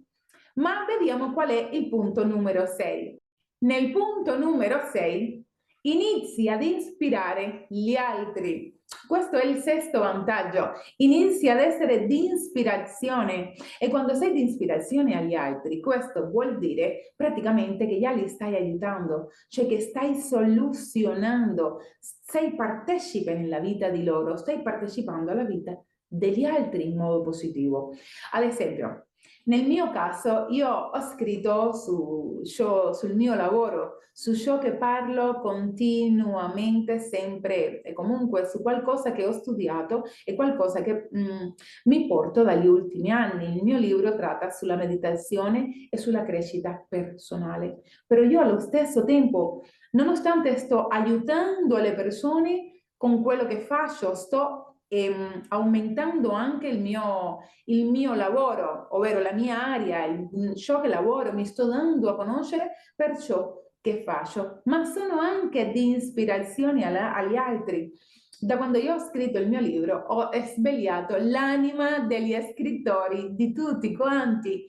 Ma 0.57 0.85
vediamo 0.87 1.33
qual 1.33 1.49
è 1.49 1.71
il 1.73 1.89
punto 1.89 2.27
numero 2.27 2.67
6. 2.67 3.21
Nel 3.61 3.91
punto 3.91 4.37
numero 4.37 4.81
6 4.93 5.43
Inizi 5.85 6.49
ad 6.49 6.63
ispirare 6.63 7.67
gli 7.69 7.97
altri. 7.97 8.72
Questo 9.07 9.37
è 9.37 9.45
il 9.45 9.59
sesto 9.59 10.01
vantaggio. 10.01 10.73
Inizi 10.99 11.49
ad 11.49 11.59
essere 11.59 12.07
di 12.07 12.31
ispirazione 12.33 13.55
e 13.79 13.89
quando 13.89 14.15
sei 14.15 14.33
di 14.33 14.43
ispirazione 14.43 15.17
agli 15.17 15.35
altri, 15.35 15.81
questo 15.81 16.29
vuol 16.31 16.59
dire 16.59 17.13
praticamente 17.17 17.87
che 17.87 17.99
già 17.99 18.13
li 18.13 18.29
stai 18.29 18.55
aiutando, 18.55 19.31
cioè 19.49 19.67
che 19.67 19.81
stai 19.81 20.17
soluzionando, 20.17 21.81
sei 21.99 22.55
partecipe 22.55 23.35
nella 23.35 23.61
vita 23.61 23.89
di 23.89 24.05
loro, 24.05 24.37
stai 24.37 24.63
partecipando 24.63 25.31
alla 25.31 25.45
vita 25.45 25.79
degli 26.07 26.45
altri 26.45 26.91
in 26.91 26.97
modo 26.97 27.23
positivo. 27.23 27.95
Ad 28.33 28.45
esempio, 28.45 29.07
nel 29.45 29.67
mio 29.67 29.91
caso 29.91 30.47
io 30.51 30.69
ho 30.69 31.01
scritto 31.01 31.73
su 31.73 32.43
ciò, 32.45 32.93
sul 32.93 33.15
mio 33.15 33.35
lavoro, 33.35 33.99
su 34.13 34.35
ciò 34.35 34.59
che 34.59 34.75
parlo 34.75 35.41
continuamente, 35.41 36.99
sempre 36.99 37.81
e 37.81 37.93
comunque 37.93 38.47
su 38.47 38.61
qualcosa 38.61 39.13
che 39.13 39.27
ho 39.27 39.33
studiato 39.33 40.05
e 40.25 40.35
qualcosa 40.35 40.83
che 40.83 41.09
mm, 41.17 41.49
mi 41.85 42.07
porto 42.07 42.43
dagli 42.43 42.67
ultimi 42.67 43.11
anni. 43.11 43.57
Il 43.57 43.65
mio 43.65 43.79
libro 43.79 44.15
tratta 44.15 44.51
sulla 44.51 44.77
meditazione 44.77 45.89
e 45.91 45.97
sulla 45.97 46.25
crescita 46.25 46.85
personale. 46.87 47.81
Però 48.07 48.23
io 48.23 48.41
allo 48.41 48.61
stesso 48.61 49.05
tempo, 49.05 49.65
nonostante 49.93 50.57
sto 50.57 50.87
aiutando 50.87 51.79
le 51.79 51.95
persone 51.95 52.85
con 52.97 53.23
quello 53.23 53.47
che 53.47 53.61
faccio, 53.61 54.15
sto 54.15 54.72
ehm, 54.93 55.47
aumentando 55.49 56.33
anche 56.33 56.69
il 56.69 56.79
mio, 56.79 57.39
il 57.65 57.87
mio 57.87 58.13
lavoro, 58.13 58.89
ovvero 58.91 59.21
la 59.21 59.33
mia 59.33 59.65
area, 59.65 60.05
il, 60.05 60.55
ciò 60.57 60.83
che 60.83 60.89
lavoro, 60.89 61.33
mi 61.33 61.47
sto 61.47 61.67
dando 61.67 62.11
a 62.11 62.17
conoscere 62.17 62.73
per 62.95 63.19
ciò 63.19 63.59
che 63.81 64.03
faccio, 64.05 64.61
ma 64.65 64.85
sono 64.85 65.19
anche 65.19 65.73
di 65.73 65.97
ispirazione 65.97 66.85
alla, 66.85 67.15
agli 67.15 67.37
altri. 67.37 67.91
Da 68.39 68.57
quando 68.57 68.79
io 68.79 68.95
ho 68.95 68.99
scritto 68.99 69.39
il 69.39 69.49
mio 69.49 69.61
libro 69.61 70.05
ho 70.09 70.29
svegliato 70.33 71.17
l'anima 71.19 72.01
degli 72.01 72.37
scrittori, 72.53 73.35
di 73.35 73.53
tutti 73.53 73.95
quanti. 73.95 74.67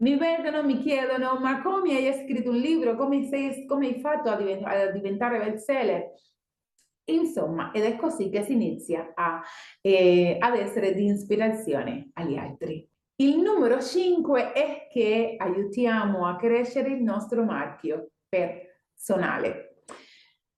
Mi 0.00 0.16
vedono, 0.16 0.64
mi 0.64 0.78
chiedono, 0.78 1.38
ma 1.38 1.62
come 1.62 1.94
hai 1.96 2.12
scritto 2.12 2.50
un 2.50 2.56
libro? 2.56 2.96
Come, 2.96 3.28
sei, 3.28 3.66
come 3.66 3.86
hai 3.86 4.00
fatto 4.00 4.30
a, 4.30 4.36
divent 4.36 4.66
a 4.66 4.90
diventare 4.90 5.38
bestseller? 5.38 6.10
Insomma, 7.04 7.72
ed 7.72 7.82
è 7.84 7.96
così 7.96 8.30
che 8.30 8.42
si 8.42 8.52
inizia 8.52 9.12
a, 9.14 9.42
eh, 9.80 10.36
ad 10.38 10.56
essere 10.56 10.94
di 10.94 11.06
ispirazione 11.06 12.10
agli 12.14 12.36
altri. 12.36 12.88
Il 13.16 13.38
numero 13.38 13.80
5 13.80 14.52
è 14.52 14.88
che 14.90 15.34
aiutiamo 15.36 16.26
a 16.26 16.36
crescere 16.36 16.90
il 16.90 17.02
nostro 17.02 17.44
marchio 17.44 18.12
personale. 18.28 19.84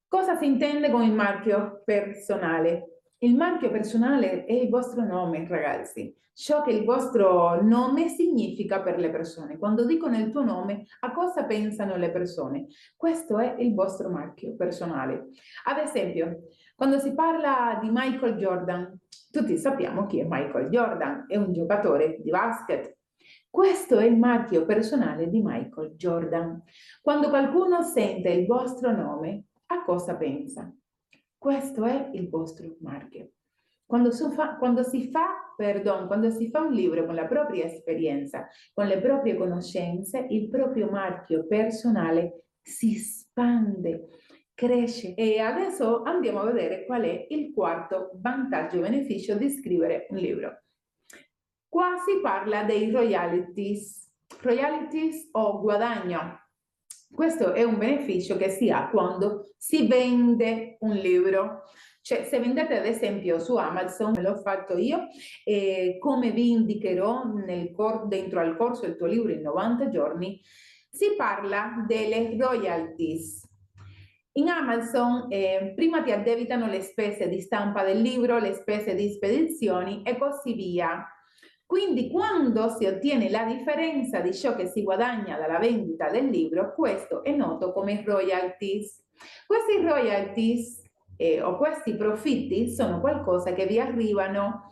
Cosa 0.07 0.37
si 0.37 0.47
intende 0.47 0.91
con 0.91 1.03
il 1.03 1.13
marchio 1.13 1.83
personale? 1.85 2.94
Il 3.25 3.37
marchio 3.37 3.71
personale 3.71 4.45
è 4.45 4.53
il 4.53 4.69
vostro 4.69 5.03
nome, 5.03 5.49
ragazzi. 5.49 6.15
Ciò 6.35 6.61
che 6.61 6.73
il 6.73 6.85
vostro 6.85 7.63
nome 7.63 8.09
significa 8.09 8.83
per 8.83 8.99
le 8.99 9.09
persone. 9.09 9.57
Quando 9.57 9.87
dicono 9.87 10.19
il 10.19 10.31
tuo 10.31 10.45
nome, 10.45 10.85
a 11.01 11.11
cosa 11.11 11.45
pensano 11.45 11.97
le 11.97 12.11
persone? 12.11 12.67
Questo 12.95 13.39
è 13.39 13.55
il 13.61 13.73
vostro 13.73 14.11
marchio 14.11 14.55
personale. 14.57 15.29
Ad 15.65 15.79
esempio, 15.79 16.49
quando 16.77 16.99
si 16.99 17.15
parla 17.15 17.79
di 17.81 17.89
Michael 17.91 18.35
Jordan, 18.35 18.95
tutti 19.31 19.57
sappiamo 19.57 20.05
chi 20.05 20.19
è 20.19 20.27
Michael 20.29 20.69
Jordan, 20.69 21.25
è 21.27 21.37
un 21.37 21.51
giocatore 21.55 22.19
di 22.21 22.29
basket. 22.29 22.95
Questo 23.49 23.97
è 23.97 24.05
il 24.05 24.19
marchio 24.19 24.67
personale 24.67 25.31
di 25.31 25.41
Michael 25.43 25.95
Jordan. 25.97 26.63
Quando 27.01 27.31
qualcuno 27.31 27.81
sente 27.81 28.29
il 28.29 28.45
vostro 28.45 28.95
nome, 28.95 29.45
a 29.69 29.83
cosa 29.83 30.15
pensa? 30.15 30.71
Questo 31.45 31.85
è 31.85 32.09
il 32.15 32.31
vostro 32.31 32.77
marchio. 32.81 33.33
Quando 33.85 34.11
si, 34.13 34.25
fa, 34.31 34.57
quando 34.57 34.83
si 34.83 35.11
fa, 35.11 35.53
perdon, 35.55 36.07
quando 36.07 36.31
si 36.31 36.49
fa 36.49 36.63
un 36.63 36.73
libro 36.73 37.05
con 37.05 37.15
la 37.15 37.27
propria 37.27 37.67
esperienza, 37.67 38.49
con 38.73 38.87
le 38.87 38.99
proprie 38.99 39.37
conoscenze, 39.37 40.27
il 40.31 40.49
proprio 40.49 40.89
marchio 40.89 41.47
personale 41.47 42.47
si 42.63 42.95
spande, 42.95 44.09
cresce. 44.55 45.13
E 45.15 45.39
adesso 45.39 46.01
andiamo 46.05 46.41
a 46.41 46.51
vedere 46.51 46.87
qual 46.87 47.03
è 47.03 47.27
il 47.29 47.53
quarto 47.53 48.13
vantaggio 48.15 48.79
e 48.79 48.81
beneficio 48.81 49.35
di 49.35 49.51
scrivere 49.51 50.07
un 50.09 50.17
libro. 50.17 50.63
Qua 51.69 51.99
si 52.07 52.23
parla 52.23 52.65
dei 52.65 52.91
royalties, 52.91 54.11
royalties 54.41 55.29
o 55.33 55.61
guadagno 55.61 56.44
questo 57.15 57.53
è 57.53 57.63
un 57.63 57.79
beneficio 57.79 58.37
che 58.37 58.51
si 58.51 58.71
ha 58.71 58.89
quando 58.89 59.55
si 59.57 59.87
vende 59.87 60.77
un 60.81 60.95
libro. 60.95 61.63
Cioè, 62.03 62.25
se 62.25 62.39
vendete 62.39 62.77
ad 62.77 62.85
esempio 62.85 63.39
su 63.39 63.57
Amazon, 63.57 64.13
l'ho 64.21 64.37
fatto 64.37 64.77
io, 64.77 65.07
e 65.43 65.97
come 65.99 66.33
vi 66.33 66.51
indicherò 66.51 67.25
nel 67.25 67.73
dentro 68.09 68.41
al 68.41 68.57
corso 68.57 68.83
del 68.83 68.97
tuo 68.97 69.07
libro 69.07 69.33
in 69.33 69.41
90 69.41 69.89
giorni, 69.89 70.39
si 70.91 71.15
parla 71.17 71.85
delle 71.87 72.37
royalties. 72.39 73.49
In 74.33 74.49
Amazon 74.49 75.29
eh, 75.31 75.73
prima 75.75 76.03
ti 76.03 76.11
addebitano 76.11 76.67
le 76.67 76.83
spese 76.83 77.29
di 77.29 77.41
stampa 77.41 77.85
del 77.85 78.01
libro, 78.01 78.39
le 78.39 78.55
spese 78.55 78.95
di 78.95 79.09
spedizioni 79.11 80.03
e 80.03 80.19
così 80.19 80.55
via. 80.55 81.09
Quindi 81.67 82.11
quando 82.11 82.69
si 82.71 82.87
ottiene 82.87 83.31
la 83.31 83.45
differenza 83.45 84.21
di 84.21 84.35
ciò 84.35 84.55
che 84.55 84.67
si 84.67 84.83
guadagna 84.83 85.39
dalla 85.39 85.59
vendita 85.59 86.11
del 86.11 86.27
libro, 86.27 86.75
questo 86.75 87.23
è 87.25 87.33
noto 87.35 87.73
come 87.73 88.03
royalties. 88.05 89.03
Questi 89.47 89.81
royalties 89.83 90.83
eh, 91.17 91.41
o 91.43 91.57
questi 91.57 91.95
profitti 91.97 92.69
sono 92.71 93.01
qualcosa 93.01 93.53
che 93.55 93.67
vi 93.67 93.81
arrivano 93.81 94.71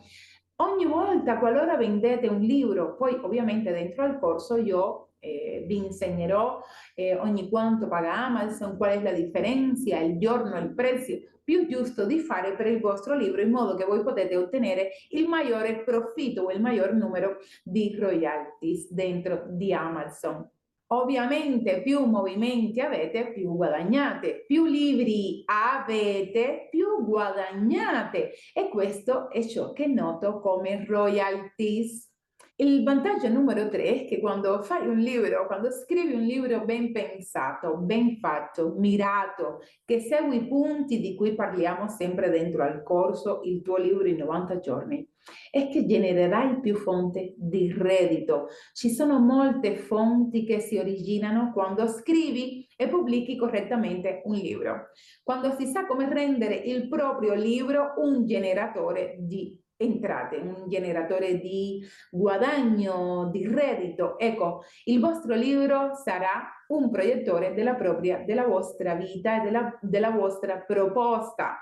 ogni 0.57 0.85
volta 0.85 1.39
qualora 1.39 1.77
vendete 1.77 2.27
un 2.27 2.39
libro, 2.39 2.95
poi 2.95 3.19
ovviamente 3.21 3.71
dentro 3.71 4.03
al 4.03 4.19
corso 4.19 4.57
io 4.57 5.12
eh, 5.23 5.63
vi 5.65 5.77
insegnerò 5.77 6.61
eh, 6.95 7.15
ogni 7.15 7.49
quanto 7.49 7.87
paga 7.87 8.25
Amazon, 8.25 8.75
qual 8.77 8.99
è 8.99 9.01
la 9.01 9.13
differenza, 9.13 9.97
il 9.99 10.19
giorno, 10.19 10.57
il 10.57 10.73
prezzo 10.73 11.13
più 11.43 11.67
giusto 11.67 12.05
di 12.05 12.19
fare 12.19 12.55
per 12.55 12.67
il 12.67 12.79
vostro 12.79 13.15
libro 13.15 13.41
in 13.41 13.51
modo 13.51 13.75
che 13.75 13.85
voi 13.85 14.01
potete 14.01 14.35
ottenere 14.35 14.91
il 15.09 15.27
maggiore 15.27 15.83
profitto 15.83 16.43
o 16.43 16.51
il 16.51 16.61
maggior 16.61 16.93
numero 16.93 17.37
di 17.63 17.95
royalties 17.97 18.91
dentro 18.91 19.45
di 19.49 19.73
Amazon. 19.73 20.49
Ovviamente 20.87 21.81
più 21.81 22.05
movimenti 22.05 22.79
avete, 22.79 23.31
più 23.33 23.55
guadagnate, 23.55 24.43
più 24.45 24.65
libri 24.65 25.43
avete, 25.45 26.67
più 26.69 27.03
guadagnate 27.03 28.33
e 28.53 28.69
questo 28.69 29.29
è 29.31 29.43
ciò 29.43 29.73
che 29.73 29.87
noto 29.87 30.39
come 30.39 30.85
royalties. 30.85 32.12
Il 32.55 32.83
vantaggio 32.83 33.29
numero 33.29 33.67
tre 33.67 33.83
è 33.83 34.05
che 34.05 34.19
quando 34.19 34.61
fai 34.61 34.87
un 34.87 34.99
libro, 34.99 35.47
quando 35.47 35.71
scrivi 35.71 36.13
un 36.13 36.21
libro 36.21 36.63
ben 36.63 36.91
pensato, 36.91 37.77
ben 37.77 38.17
fatto, 38.19 38.75
mirato, 38.77 39.61
che 39.83 39.99
segui 39.99 40.35
i 40.35 40.47
punti 40.47 40.99
di 40.99 41.15
cui 41.15 41.33
parliamo 41.33 41.87
sempre 41.87 42.29
dentro 42.29 42.61
al 42.61 42.83
corso, 42.83 43.41
il 43.43 43.63
tuo 43.63 43.77
libro 43.77 44.07
in 44.07 44.17
90 44.17 44.59
giorni, 44.59 45.03
è 45.49 45.67
che 45.67 45.87
genererai 45.87 46.59
più 46.59 46.75
fonti 46.75 47.33
di 47.35 47.73
reddito. 47.75 48.49
Ci 48.73 48.91
sono 48.91 49.17
molte 49.19 49.75
fonti 49.75 50.45
che 50.45 50.59
si 50.59 50.77
originano 50.77 51.51
quando 51.53 51.87
scrivi 51.87 52.67
e 52.77 52.87
pubblichi 52.87 53.35
correttamente 53.35 54.21
un 54.25 54.35
libro. 54.35 54.89
Quando 55.23 55.55
si 55.57 55.65
sa 55.65 55.87
come 55.87 56.07
rendere 56.07 56.53
il 56.53 56.87
proprio 56.87 57.33
libro 57.33 57.93
un 57.97 58.27
generatore 58.27 59.15
di 59.17 59.59
entrate, 59.83 60.37
un 60.37 60.67
generatore 60.67 61.39
di 61.39 61.85
guadagno, 62.09 63.29
di 63.31 63.47
reddito. 63.47 64.17
Ecco, 64.17 64.63
il 64.85 64.99
vostro 64.99 65.35
libro 65.35 65.95
sarà 65.95 66.43
un 66.67 66.89
proiettore 66.89 67.53
della 67.53 67.75
propria, 67.75 68.19
della 68.19 68.45
vostra 68.45 68.95
vita 68.95 69.39
e 69.39 69.43
della, 69.43 69.77
della 69.81 70.11
vostra 70.11 70.59
proposta. 70.59 71.57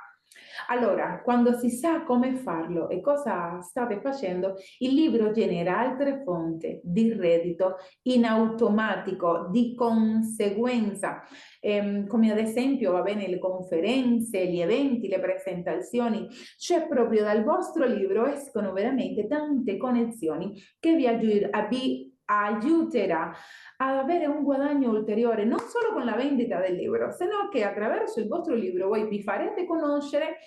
Allora, 0.67 1.22
quando 1.24 1.58
si 1.58 1.70
sa 1.70 2.04
come 2.04 2.36
farlo 2.36 2.89
e 2.89 3.02
cosa 3.02 3.60
state 3.62 4.00
facendo, 4.00 4.56
il 4.80 4.94
libro 4.94 5.32
genera 5.32 5.80
altre 5.80 6.22
fonti 6.24 6.80
di 6.84 7.12
reddito 7.13 7.76
in 8.04 8.26
automatico, 8.26 9.48
di 9.52 9.76
conseguenza, 9.76 11.24
ehm, 11.60 12.08
come 12.08 12.32
ad 12.32 12.38
esempio 12.38 12.91
va 12.91 13.02
bene 13.02 13.28
le 13.28 13.39
conferenze, 13.39 14.48
gli 14.48 14.62
eventi, 14.62 15.08
le 15.08 15.20
presentazioni, 15.20 16.28
cioè 16.58 16.88
proprio 16.88 17.24
dal 17.24 17.44
vostro 17.44 17.86
libro 17.86 18.26
escono 18.28 18.72
veramente 18.72 19.28
tante 19.28 19.78
connessioni 19.78 20.54
che 20.80 20.96
vi, 20.96 21.08
vi 21.70 22.11
aiuterà 22.32 23.34
ad 23.78 23.98
avere 23.98 24.26
un 24.26 24.44
guadagno 24.44 24.89
ulteriore 24.89 25.44
non 25.44 25.60
solo 25.60 25.91
con 25.91 26.06
la 26.06 26.15
vendita 26.15 26.60
del 26.60 26.76
libro, 26.76 27.12
se 27.12 27.26
no 27.26 27.50
che 27.50 27.63
attraverso 27.63 28.20
il 28.20 28.28
vostro 28.28 28.56
libro 28.56 28.88
voi 28.88 29.08
vi 29.08 29.22
farete 29.22 29.65
conoscere 29.65 30.38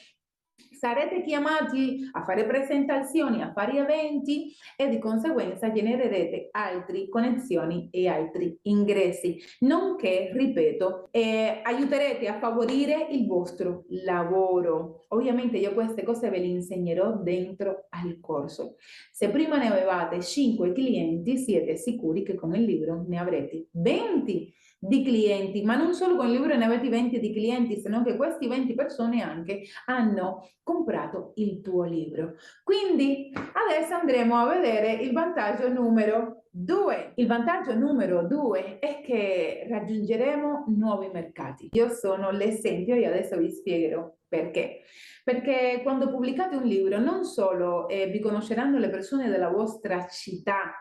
sarete 0.85 1.23
chiamati 1.23 2.11
a 2.13 2.25
fare 2.25 2.45
presentazioni, 2.45 3.41
a 3.41 3.53
fare 3.55 3.79
eventi 3.79 4.55
e 4.77 4.91
di 4.91 4.99
conseguenza 4.99 5.73
genererete 5.73 6.49
altre 6.51 7.09
connessioni 7.09 7.89
e 7.91 8.07
altri 8.07 8.59
ingressi, 8.65 9.41
nonché, 9.61 10.31
ripeto, 10.35 11.09
eh, 11.11 11.61
aiuterete 11.63 12.29
a 12.29 12.39
favorire 12.39 13.07
il 13.13 13.27
vostro 13.27 13.85
lavoro. 14.05 15.07
Ovviamente 15.09 15.57
io 15.57 15.73
queste 15.73 16.03
cose 16.03 16.29
ve 16.29 16.41
le 16.41 16.49
insegnerò 16.49 17.17
dentro 17.17 17.87
al 17.89 18.19
corso. 18.21 18.77
Se 19.11 19.31
prima 19.31 19.57
ne 19.57 19.69
avevate 19.69 20.21
5 20.21 20.73
clienti, 20.73 21.39
siete 21.39 21.77
sicuri 21.77 22.23
che 22.23 22.35
con 22.35 22.55
il 22.55 22.63
libro 22.63 23.07
ne 23.09 23.17
avrete 23.17 23.69
20 23.71 24.53
di 24.87 25.03
clienti, 25.03 25.63
ma 25.63 25.77
non 25.77 25.95
solo 25.95 26.17
con 26.17 26.27
il 26.27 26.33
libro 26.33 26.55
ne 26.55 26.65
avete 26.65 26.89
20 26.89 27.19
di 27.19 27.33
clienti, 27.33 27.81
se 27.81 27.89
non 27.89 28.05
che 28.05 28.17
questi 28.17 28.47
20 28.47 28.75
persone 28.75 29.23
anche 29.23 29.63
hanno 29.87 30.49
comprato 30.63 31.33
il 31.37 31.61
tuo 31.61 31.85
libro. 31.85 32.35
Quindi 32.63 33.33
adesso 33.35 33.95
andremo 33.95 34.37
a 34.37 34.53
vedere 34.53 34.93
il 34.93 35.13
vantaggio 35.13 35.69
numero 35.69 36.45
2. 36.51 37.13
Il 37.17 37.27
vantaggio 37.27 37.75
numero 37.75 38.27
2 38.27 38.79
è 38.79 39.01
che 39.01 39.67
raggiungeremo 39.69 40.67
nuovi 40.77 41.09
mercati. 41.13 41.71
Io 41.73 41.89
sono 41.89 42.31
l'esempio 42.31 42.95
e 42.95 43.07
adesso 43.07 43.37
vi 43.39 43.51
spiegherò 43.51 44.13
perché. 44.29 44.83
Perché 45.25 45.81
quando 45.83 46.11
pubblicate 46.11 46.57
un 46.57 46.65
libro 46.65 46.99
non 46.99 47.25
solo 47.25 47.89
eh, 47.89 48.09
vi 48.09 48.21
conosceranno 48.21 48.79
le 48.79 48.91
persone 48.91 49.31
della 49.31 49.49
vostra 49.49 50.07
città, 50.09 50.75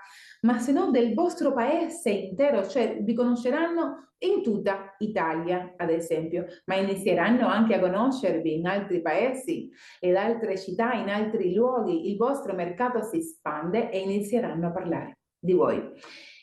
ma 0.44 0.60
se 0.60 0.72
no 0.72 0.92
del 0.92 1.14
vostro 1.14 1.54
paese 1.54 2.10
intero, 2.10 2.68
cioè 2.68 2.98
vi 3.02 3.14
conosceranno 3.14 4.10
in 4.20 4.42
tutta 4.42 4.96
Italia, 5.00 5.74
ad 5.78 5.90
esempio, 5.90 6.46
ma 6.66 6.76
inizieranno 6.76 7.48
anche 7.48 7.76
a 7.76 7.80
conoscervi 7.80 8.54
in 8.54 8.68
altri 8.68 9.02
paesi 9.02 9.70
ed 10.00 10.16
altre 10.16 10.58
città, 10.58 10.94
in 10.94 11.10
altri 11.10 11.54
luoghi, 11.54 12.10
il 12.10 12.18
vostro 12.18 12.54
mercato 12.54 13.02
si 13.02 13.18
espande 13.18 13.90
e 13.90 14.00
inizieranno 14.00 14.68
a 14.68 14.72
parlare 14.72 15.18
di 15.38 15.54
voi. 15.54 15.82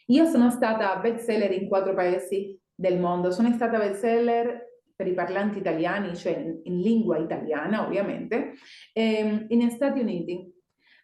Io 0.06 0.26
sono 0.26 0.50
stata 0.50 0.96
bestseller 0.96 1.52
in 1.52 1.68
quattro 1.68 1.94
paesi 1.94 2.58
del 2.74 2.98
mondo, 2.98 3.30
sono 3.30 3.50
stata 3.52 3.78
bestseller 3.78 4.68
per 4.94 5.06
i 5.06 5.14
parlanti 5.14 5.58
italiani, 5.58 6.14
cioè 6.14 6.36
in 6.62 6.80
lingua 6.80 7.16
italiana 7.16 7.86
ovviamente, 7.86 8.54
ehm, 8.92 9.46
in 9.48 9.70
Stati 9.70 10.00
Uniti, 10.00 10.59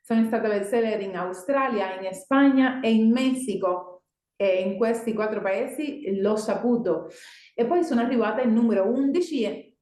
sono 0.06 0.24
stata 0.24 0.46
bestseller 0.46 1.00
in 1.00 1.16
Australia, 1.16 2.00
in 2.00 2.14
Spagna 2.14 2.78
e 2.78 2.92
in 2.92 3.10
Messico. 3.10 4.04
E 4.36 4.60
in 4.60 4.76
questi 4.76 5.14
quattro 5.14 5.40
paesi 5.40 6.20
l'ho 6.20 6.36
saputo. 6.36 7.08
E 7.54 7.64
poi 7.64 7.82
sono 7.82 8.02
arrivata 8.02 8.40
al 8.40 8.52
numero 8.52 8.88
11 8.88 9.74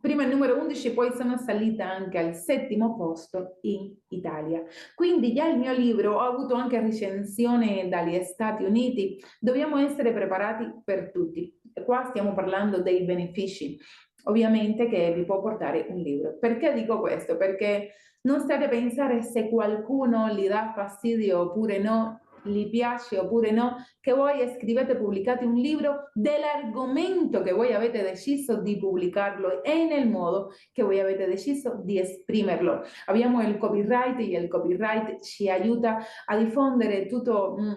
prima 0.00 0.22
il 0.22 0.30
numero 0.30 0.58
11 0.58 0.94
poi 0.94 1.12
sono 1.12 1.36
salita 1.36 1.88
anche 1.88 2.18
al 2.18 2.34
settimo 2.34 2.96
posto 2.96 3.58
in 3.62 3.94
Italia. 4.08 4.62
Quindi 4.94 5.34
già 5.34 5.46
il 5.46 5.58
mio 5.58 5.72
libro 5.72 6.14
ho 6.14 6.20
avuto 6.20 6.54
anche 6.54 6.80
recensione 6.80 7.88
dagli 7.88 8.20
Stati 8.22 8.64
Uniti. 8.64 9.22
Dobbiamo 9.38 9.76
essere 9.76 10.12
preparati 10.12 10.80
per 10.84 11.10
tutti. 11.10 11.54
Qua 11.84 12.04
stiamo 12.08 12.34
parlando 12.34 12.82
dei 12.82 13.04
benefici, 13.04 13.78
ovviamente, 14.24 14.88
che 14.88 15.12
vi 15.14 15.24
può 15.24 15.40
portare 15.40 15.86
un 15.88 15.98
libro. 15.98 16.36
Perché 16.38 16.72
dico 16.74 17.00
questo? 17.00 17.36
Perché 17.36 17.94
non 18.22 18.40
state 18.40 18.64
a 18.64 18.68
pensare 18.68 19.22
se 19.22 19.48
qualcuno 19.48 20.28
gli 20.28 20.46
dà 20.46 20.72
fastidio 20.74 21.40
oppure 21.40 21.78
no, 21.78 22.20
gli 22.42 22.68
piace 22.68 23.18
oppure 23.18 23.50
no, 23.50 23.76
che 24.00 24.12
voi 24.12 24.46
scrivete, 24.48 24.96
pubblicate 24.96 25.44
un 25.44 25.54
libro 25.54 26.10
dell'argomento 26.14 27.42
che 27.42 27.52
voi 27.52 27.72
avete 27.72 28.02
deciso 28.02 28.60
di 28.60 28.78
pubblicarlo 28.78 29.62
e 29.62 29.86
nel 29.86 30.08
modo 30.08 30.52
che 30.72 30.82
voi 30.82 31.00
avete 31.00 31.26
deciso 31.26 31.80
di 31.82 31.98
esprimerlo. 31.98 32.82
Abbiamo 33.06 33.42
il 33.42 33.58
copyright 33.58 34.18
e 34.18 34.38
il 34.38 34.48
copyright 34.48 35.20
ci 35.22 35.50
aiuta 35.50 35.98
a 36.26 36.36
diffondere 36.36 37.06
tutto 37.06 37.56
mm, 37.60 37.72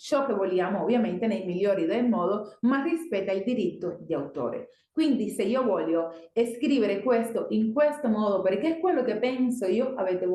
ciò 0.00 0.24
che 0.24 0.32
vogliamo, 0.32 0.82
ovviamente 0.82 1.26
nei 1.26 1.44
migliori 1.44 1.84
del 1.84 2.08
modo, 2.08 2.56
ma 2.62 2.82
rispetta 2.82 3.32
il 3.32 3.44
diritto 3.44 3.98
di 4.00 4.14
autore. 4.14 4.70
Quindi 4.90 5.28
se 5.28 5.42
io 5.42 5.62
voglio 5.62 6.12
scrivere 6.54 7.02
questo 7.02 7.46
in 7.50 7.72
questo 7.72 8.08
modo, 8.08 8.40
perché 8.40 8.76
è 8.76 8.80
quello 8.80 9.02
che 9.02 9.18
penso 9.18 9.66
io, 9.66 9.94
avete 9.94 10.26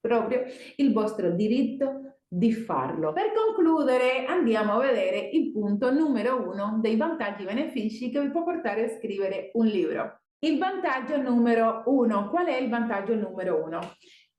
proprio 0.00 0.44
il 0.76 0.92
vostro 0.92 1.32
diritto 1.32 2.18
di 2.26 2.52
farlo. 2.52 3.12
Per 3.12 3.32
concludere 3.34 4.24
andiamo 4.26 4.74
a 4.74 4.78
vedere 4.86 5.30
il 5.32 5.50
punto 5.50 5.92
numero 5.92 6.48
uno 6.48 6.78
dei 6.80 6.96
vantaggi 6.96 7.42
e 7.42 7.46
benefici 7.46 8.10
che 8.10 8.20
vi 8.20 8.30
può 8.30 8.44
portare 8.44 8.84
a 8.84 8.96
scrivere 8.96 9.50
un 9.54 9.66
libro. 9.66 10.20
Il 10.42 10.56
vantaggio 10.56 11.20
numero 11.20 11.82
uno. 11.86 12.30
Qual 12.30 12.46
è 12.46 12.56
il 12.56 12.70
vantaggio 12.70 13.14
numero 13.14 13.62
uno? 13.62 13.80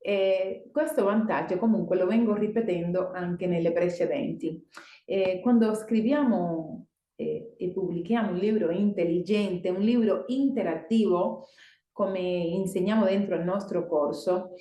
E 0.02 0.68
questo 0.72 1.04
vantaggio 1.04 1.58
comunque 1.58 1.96
lo 1.96 2.06
vengo 2.06 2.34
ripetendo 2.34 3.10
anche 3.12 3.46
nelle 3.46 3.72
precedenti. 3.72 4.66
E 5.04 5.40
quando 5.40 5.74
scriviamo 5.74 6.86
e, 7.14 7.54
e 7.56 7.70
pubblichiamo 7.70 8.32
un 8.32 8.38
libro 8.38 8.70
intelligente, 8.70 9.70
un 9.70 9.80
libro 9.80 10.24
interattivo, 10.26 11.46
come 11.92 12.20
insegniamo 12.20 13.04
dentro 13.04 13.36
il 13.36 13.44
nostro 13.44 13.86
corso, 13.86 14.54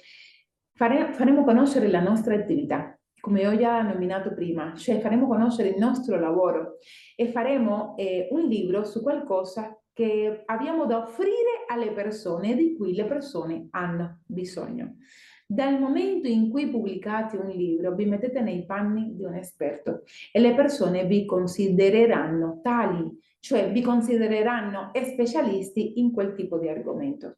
fare, 0.74 1.14
faremo 1.14 1.44
conoscere 1.44 1.88
la 1.88 2.02
nostra 2.02 2.36
attività, 2.36 2.98
come 3.20 3.48
ho 3.48 3.56
già 3.56 3.82
nominato 3.82 4.34
prima, 4.34 4.76
cioè 4.76 5.00
faremo 5.00 5.28
conoscere 5.28 5.70
il 5.70 5.78
nostro 5.78 6.20
lavoro 6.20 6.78
e 7.16 7.28
faremo 7.28 7.96
eh, 7.98 8.28
un 8.32 8.48
libro 8.48 8.84
su 8.84 9.02
qualcosa 9.02 9.76
che 9.94 10.44
abbiamo 10.46 10.86
da 10.86 11.00
offrire 11.00 11.66
alle 11.68 11.92
persone 11.92 12.56
di 12.56 12.76
cui 12.76 12.94
le 12.94 13.06
persone 13.06 13.68
hanno 13.72 14.22
bisogno. 14.26 14.96
Dal 15.52 15.82
momento 15.82 16.30
in 16.30 16.50
cui 16.50 16.70
pubblicate 16.70 17.36
un 17.36 17.50
libro, 17.50 17.94
vi 17.94 18.06
mettete 18.06 18.40
nei 18.40 18.64
panni 18.64 19.18
di 19.18 19.26
un 19.26 19.36
esperto 19.36 20.04
e 20.32 20.40
le 20.40 20.56
persone 20.56 21.06
vi 21.06 21.26
considereranno 21.26 22.62
tali, 22.64 23.06
cioè 23.42 23.70
vi 23.70 23.82
considereranno 23.82 24.92
specialisti 24.94 26.00
in 26.00 26.14
quel 26.14 26.36
tipo 26.36 26.58
di 26.58 26.70
argomento. 26.70 27.36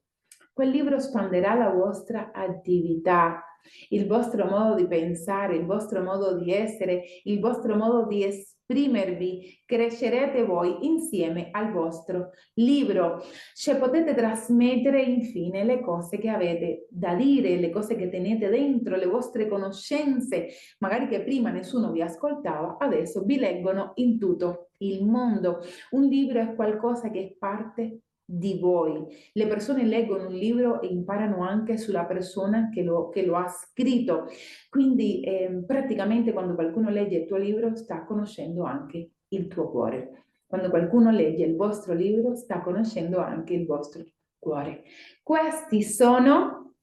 Quel 0.53 0.69
libro 0.69 0.97
espanderà 0.97 1.55
la 1.55 1.71
vostra 1.71 2.31
attività, 2.31 3.43
il 3.89 4.05
vostro 4.05 4.45
modo 4.45 4.75
di 4.75 4.85
pensare, 4.85 5.55
il 5.55 5.65
vostro 5.65 6.03
modo 6.03 6.37
di 6.37 6.53
essere, 6.53 7.03
il 7.23 7.39
vostro 7.39 7.75
modo 7.75 8.05
di 8.05 8.23
esprimervi, 8.23 9.63
crescerete 9.65 10.43
voi 10.43 10.85
insieme 10.85 11.49
al 11.49 11.71
vostro 11.71 12.29
libro. 12.53 13.23
Cioè 13.55 13.77
potete 13.77 14.13
trasmettere 14.13 15.01
infine 15.01 15.63
le 15.63 15.81
cose 15.81 16.19
che 16.19 16.29
avete 16.29 16.85
da 16.87 17.15
dire, 17.15 17.55
le 17.57 17.71
cose 17.71 17.95
che 17.95 18.09
tenete 18.09 18.49
dentro, 18.49 18.95
le 18.95 19.07
vostre 19.07 19.47
conoscenze, 19.47 20.49
magari 20.77 21.07
che 21.07 21.23
prima 21.23 21.49
nessuno 21.49 21.91
vi 21.91 22.03
ascoltava, 22.03 22.77
adesso 22.77 23.23
vi 23.23 23.39
leggono 23.39 23.93
in 23.95 24.19
tutto 24.19 24.69
il 24.77 25.03
mondo. 25.03 25.61
Un 25.91 26.03
libro 26.03 26.39
è 26.41 26.53
qualcosa 26.53 27.09
che 27.09 27.37
parte 27.39 28.01
di 28.36 28.58
voi. 28.60 29.06
Le 29.34 29.48
persone 29.48 29.86
leggono 29.86 30.28
un 30.28 30.34
libro 30.34 30.82
e 30.82 30.88
imparano 30.88 31.43
anche 31.43 31.78
sulla 31.78 32.06
persona 32.06 32.69
che 32.69 32.82
lo, 32.82 33.10
che 33.10 33.24
lo 33.24 33.36
ha 33.36 33.48
scritto. 33.48 34.26
Quindi 34.69 35.22
eh, 35.22 35.63
praticamente 35.65 36.34
quando 36.34 36.56
qualcuno 36.56 36.89
legge 36.89 37.17
il 37.17 37.26
tuo 37.26 37.38
libro 37.38 37.76
sta 37.76 38.04
conoscendo 38.06 38.63
anche 38.63 39.12
il 39.28 39.48
tuo 39.48 39.69
cuore. 39.69 40.26
Quando 40.48 40.69
qualcuno 40.69 41.12
legge 41.12 41.43
il 41.46 41.56
vostro 41.56 41.93
libro 41.93 42.36
sta 42.36 42.62
conoscendo 42.62 43.19
anche 43.19 43.54
il 43.54 43.65
vostro 43.65 44.04
cuore. 44.39 44.84
Questi 45.22 45.84
sono 45.84 46.74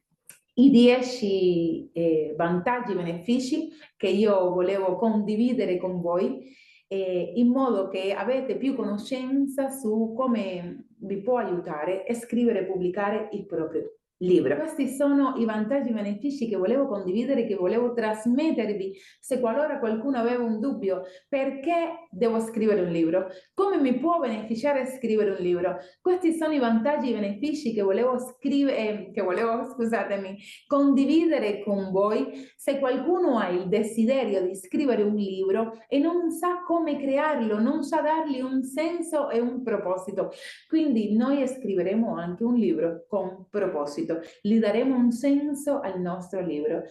i 0.55 0.71
dieci 0.71 1.91
eh, 1.93 2.35
vantaggi 2.37 2.93
e 2.93 2.97
benefici 2.97 3.71
che 3.97 4.09
io 4.09 4.51
volevo 4.51 4.97
condividere 4.97 5.79
con 5.79 6.01
voi 6.01 6.57
eh, 6.93 7.33
in 7.37 7.47
modo 7.49 7.87
che 7.87 8.13
avete 8.13 8.57
più 8.57 8.75
conoscenza 8.75 9.69
su 9.69 10.13
come 10.17 10.87
vi 10.97 11.21
può 11.21 11.37
aiutare 11.37 12.05
a 12.05 12.15
scrivere 12.15 12.61
e 12.61 12.65
pubblicare 12.65 13.29
il 13.31 13.47
proprio 13.47 14.00
libro. 14.21 14.57
Questi 14.57 14.89
sono 14.89 15.35
i 15.37 15.45
vantaggi 15.45 15.91
e 15.91 15.93
benefici 15.93 16.49
che 16.49 16.57
volevo 16.57 16.87
condividere, 16.87 17.47
che 17.47 17.55
volevo 17.55 17.93
trasmettervi, 17.93 18.95
se 19.19 19.41
qualora 19.41 19.79
qualcuno 19.79 20.19
aveva 20.19 20.43
un 20.43 20.61
dubbio, 20.61 21.03
perché 21.29 22.07
devo 22.11 22.41
scrivere 22.41 22.83
un 22.83 22.91
libro? 22.91 23.29
Come 23.55 23.79
mi 23.79 23.99
può 23.99 24.19
beneficiare 24.19 24.87
scrivere 24.87 25.31
un 25.31 25.39
libro? 25.39 25.77
Questi 26.01 26.33
sono 26.33 26.53
i 26.53 26.59
vantaggi 26.59 27.11
e 27.11 27.15
benefici 27.15 27.73
che 27.73 27.83
volevo 27.83 28.19
scrivere, 28.19 28.77
eh, 28.77 29.11
che 29.13 29.23
volevo, 29.23 29.65
scusatemi, 29.73 30.37
condividere 30.67 31.63
con 31.63 31.91
voi. 31.91 32.49
Se 32.57 32.79
qualcuno 32.79 33.39
ha 33.39 33.49
il 33.49 33.69
desiderio 33.69 34.43
di 34.43 34.55
scrivere 34.55 35.03
un 35.03 35.15
libro 35.15 35.79
e 35.89 35.99
non 35.99 36.31
sa 36.31 36.63
come 36.67 36.99
crearlo, 36.99 37.59
non 37.59 37.83
sa 37.83 38.03
dargli 38.03 38.41
un 38.41 38.63
senso 38.63 39.31
e 39.31 39.41
un 39.41 39.63
proposito, 39.63 40.31
quindi 40.69 41.17
noi 41.17 41.47
scriveremo 41.47 42.17
anche 42.17 42.45
un 42.45 42.55
libro 42.55 43.07
con 43.09 43.47
proposito 43.49 44.10
scritto, 44.11 44.21
gli 44.43 44.59
daremo 44.59 44.97
un 44.97 45.13
senso 45.13 45.81
al 45.81 46.01
nostro 46.01 46.41
libro. 46.41 46.85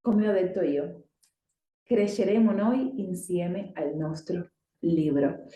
Come 0.00 0.28
ho 0.28 0.32
detto 0.32 0.62
io, 0.62 1.08
cresceremo 1.82 2.52
noi 2.52 3.00
insieme 3.00 3.72
al 3.74 3.96
nostro 3.96 4.52
libro. 4.80 5.46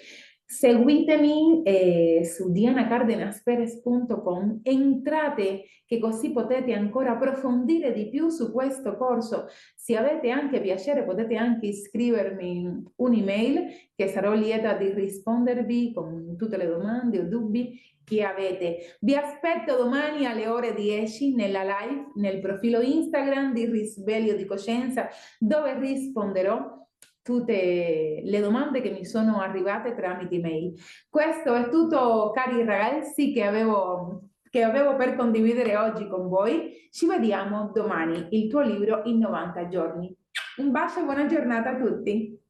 Seguitemi 0.52 1.62
eh, 1.62 2.26
su 2.26 2.52
dianacardenasperes.com, 2.52 4.60
entrate 4.62 5.64
che 5.86 5.98
così 5.98 6.30
potete 6.30 6.74
ancora 6.74 7.12
approfondire 7.12 7.94
di 7.94 8.10
più 8.10 8.28
su 8.28 8.52
questo 8.52 8.98
corso. 8.98 9.46
Se 9.74 9.96
avete 9.96 10.28
anche 10.28 10.60
piacere 10.60 11.04
potete 11.04 11.36
anche 11.36 11.68
iscrivermi 11.68 12.84
un'email 12.96 13.64
che 13.94 14.08
sarò 14.08 14.34
lieta 14.34 14.74
di 14.74 14.92
rispondervi 14.92 15.94
con 15.94 16.36
tutte 16.36 16.58
le 16.58 16.66
domande 16.66 17.20
o 17.20 17.24
dubbi 17.24 17.80
che 18.04 18.22
avete. 18.22 18.98
Vi 19.00 19.14
aspetto 19.14 19.74
domani 19.74 20.26
alle 20.26 20.48
ore 20.48 20.74
10 20.74 21.34
nella 21.34 21.62
live 21.62 22.10
nel 22.16 22.40
profilo 22.40 22.82
Instagram 22.82 23.54
di 23.54 23.64
Risveglio 23.64 24.34
di 24.34 24.44
Coscienza 24.44 25.08
dove 25.38 25.78
risponderò 25.78 26.80
tutte 27.22 28.20
le 28.24 28.40
domande 28.40 28.80
che 28.80 28.90
mi 28.90 29.04
sono 29.04 29.40
arrivate 29.40 29.94
tramite 29.94 30.34
email. 30.34 30.74
Questo 31.08 31.54
è 31.54 31.68
tutto 31.68 32.30
cari 32.34 32.64
ragazzi 32.64 33.32
che 33.32 33.44
avevo, 33.44 34.30
che 34.50 34.62
avevo 34.62 34.96
per 34.96 35.14
condividere 35.16 35.76
oggi 35.76 36.08
con 36.08 36.28
voi. 36.28 36.88
Ci 36.90 37.06
vediamo 37.06 37.70
domani, 37.72 38.26
il 38.30 38.48
tuo 38.48 38.60
libro 38.60 39.02
in 39.04 39.18
90 39.18 39.68
giorni. 39.68 40.14
Un 40.56 40.70
bacio 40.70 41.00
e 41.00 41.04
buona 41.04 41.26
giornata 41.26 41.70
a 41.70 41.76
tutti. 41.76 42.41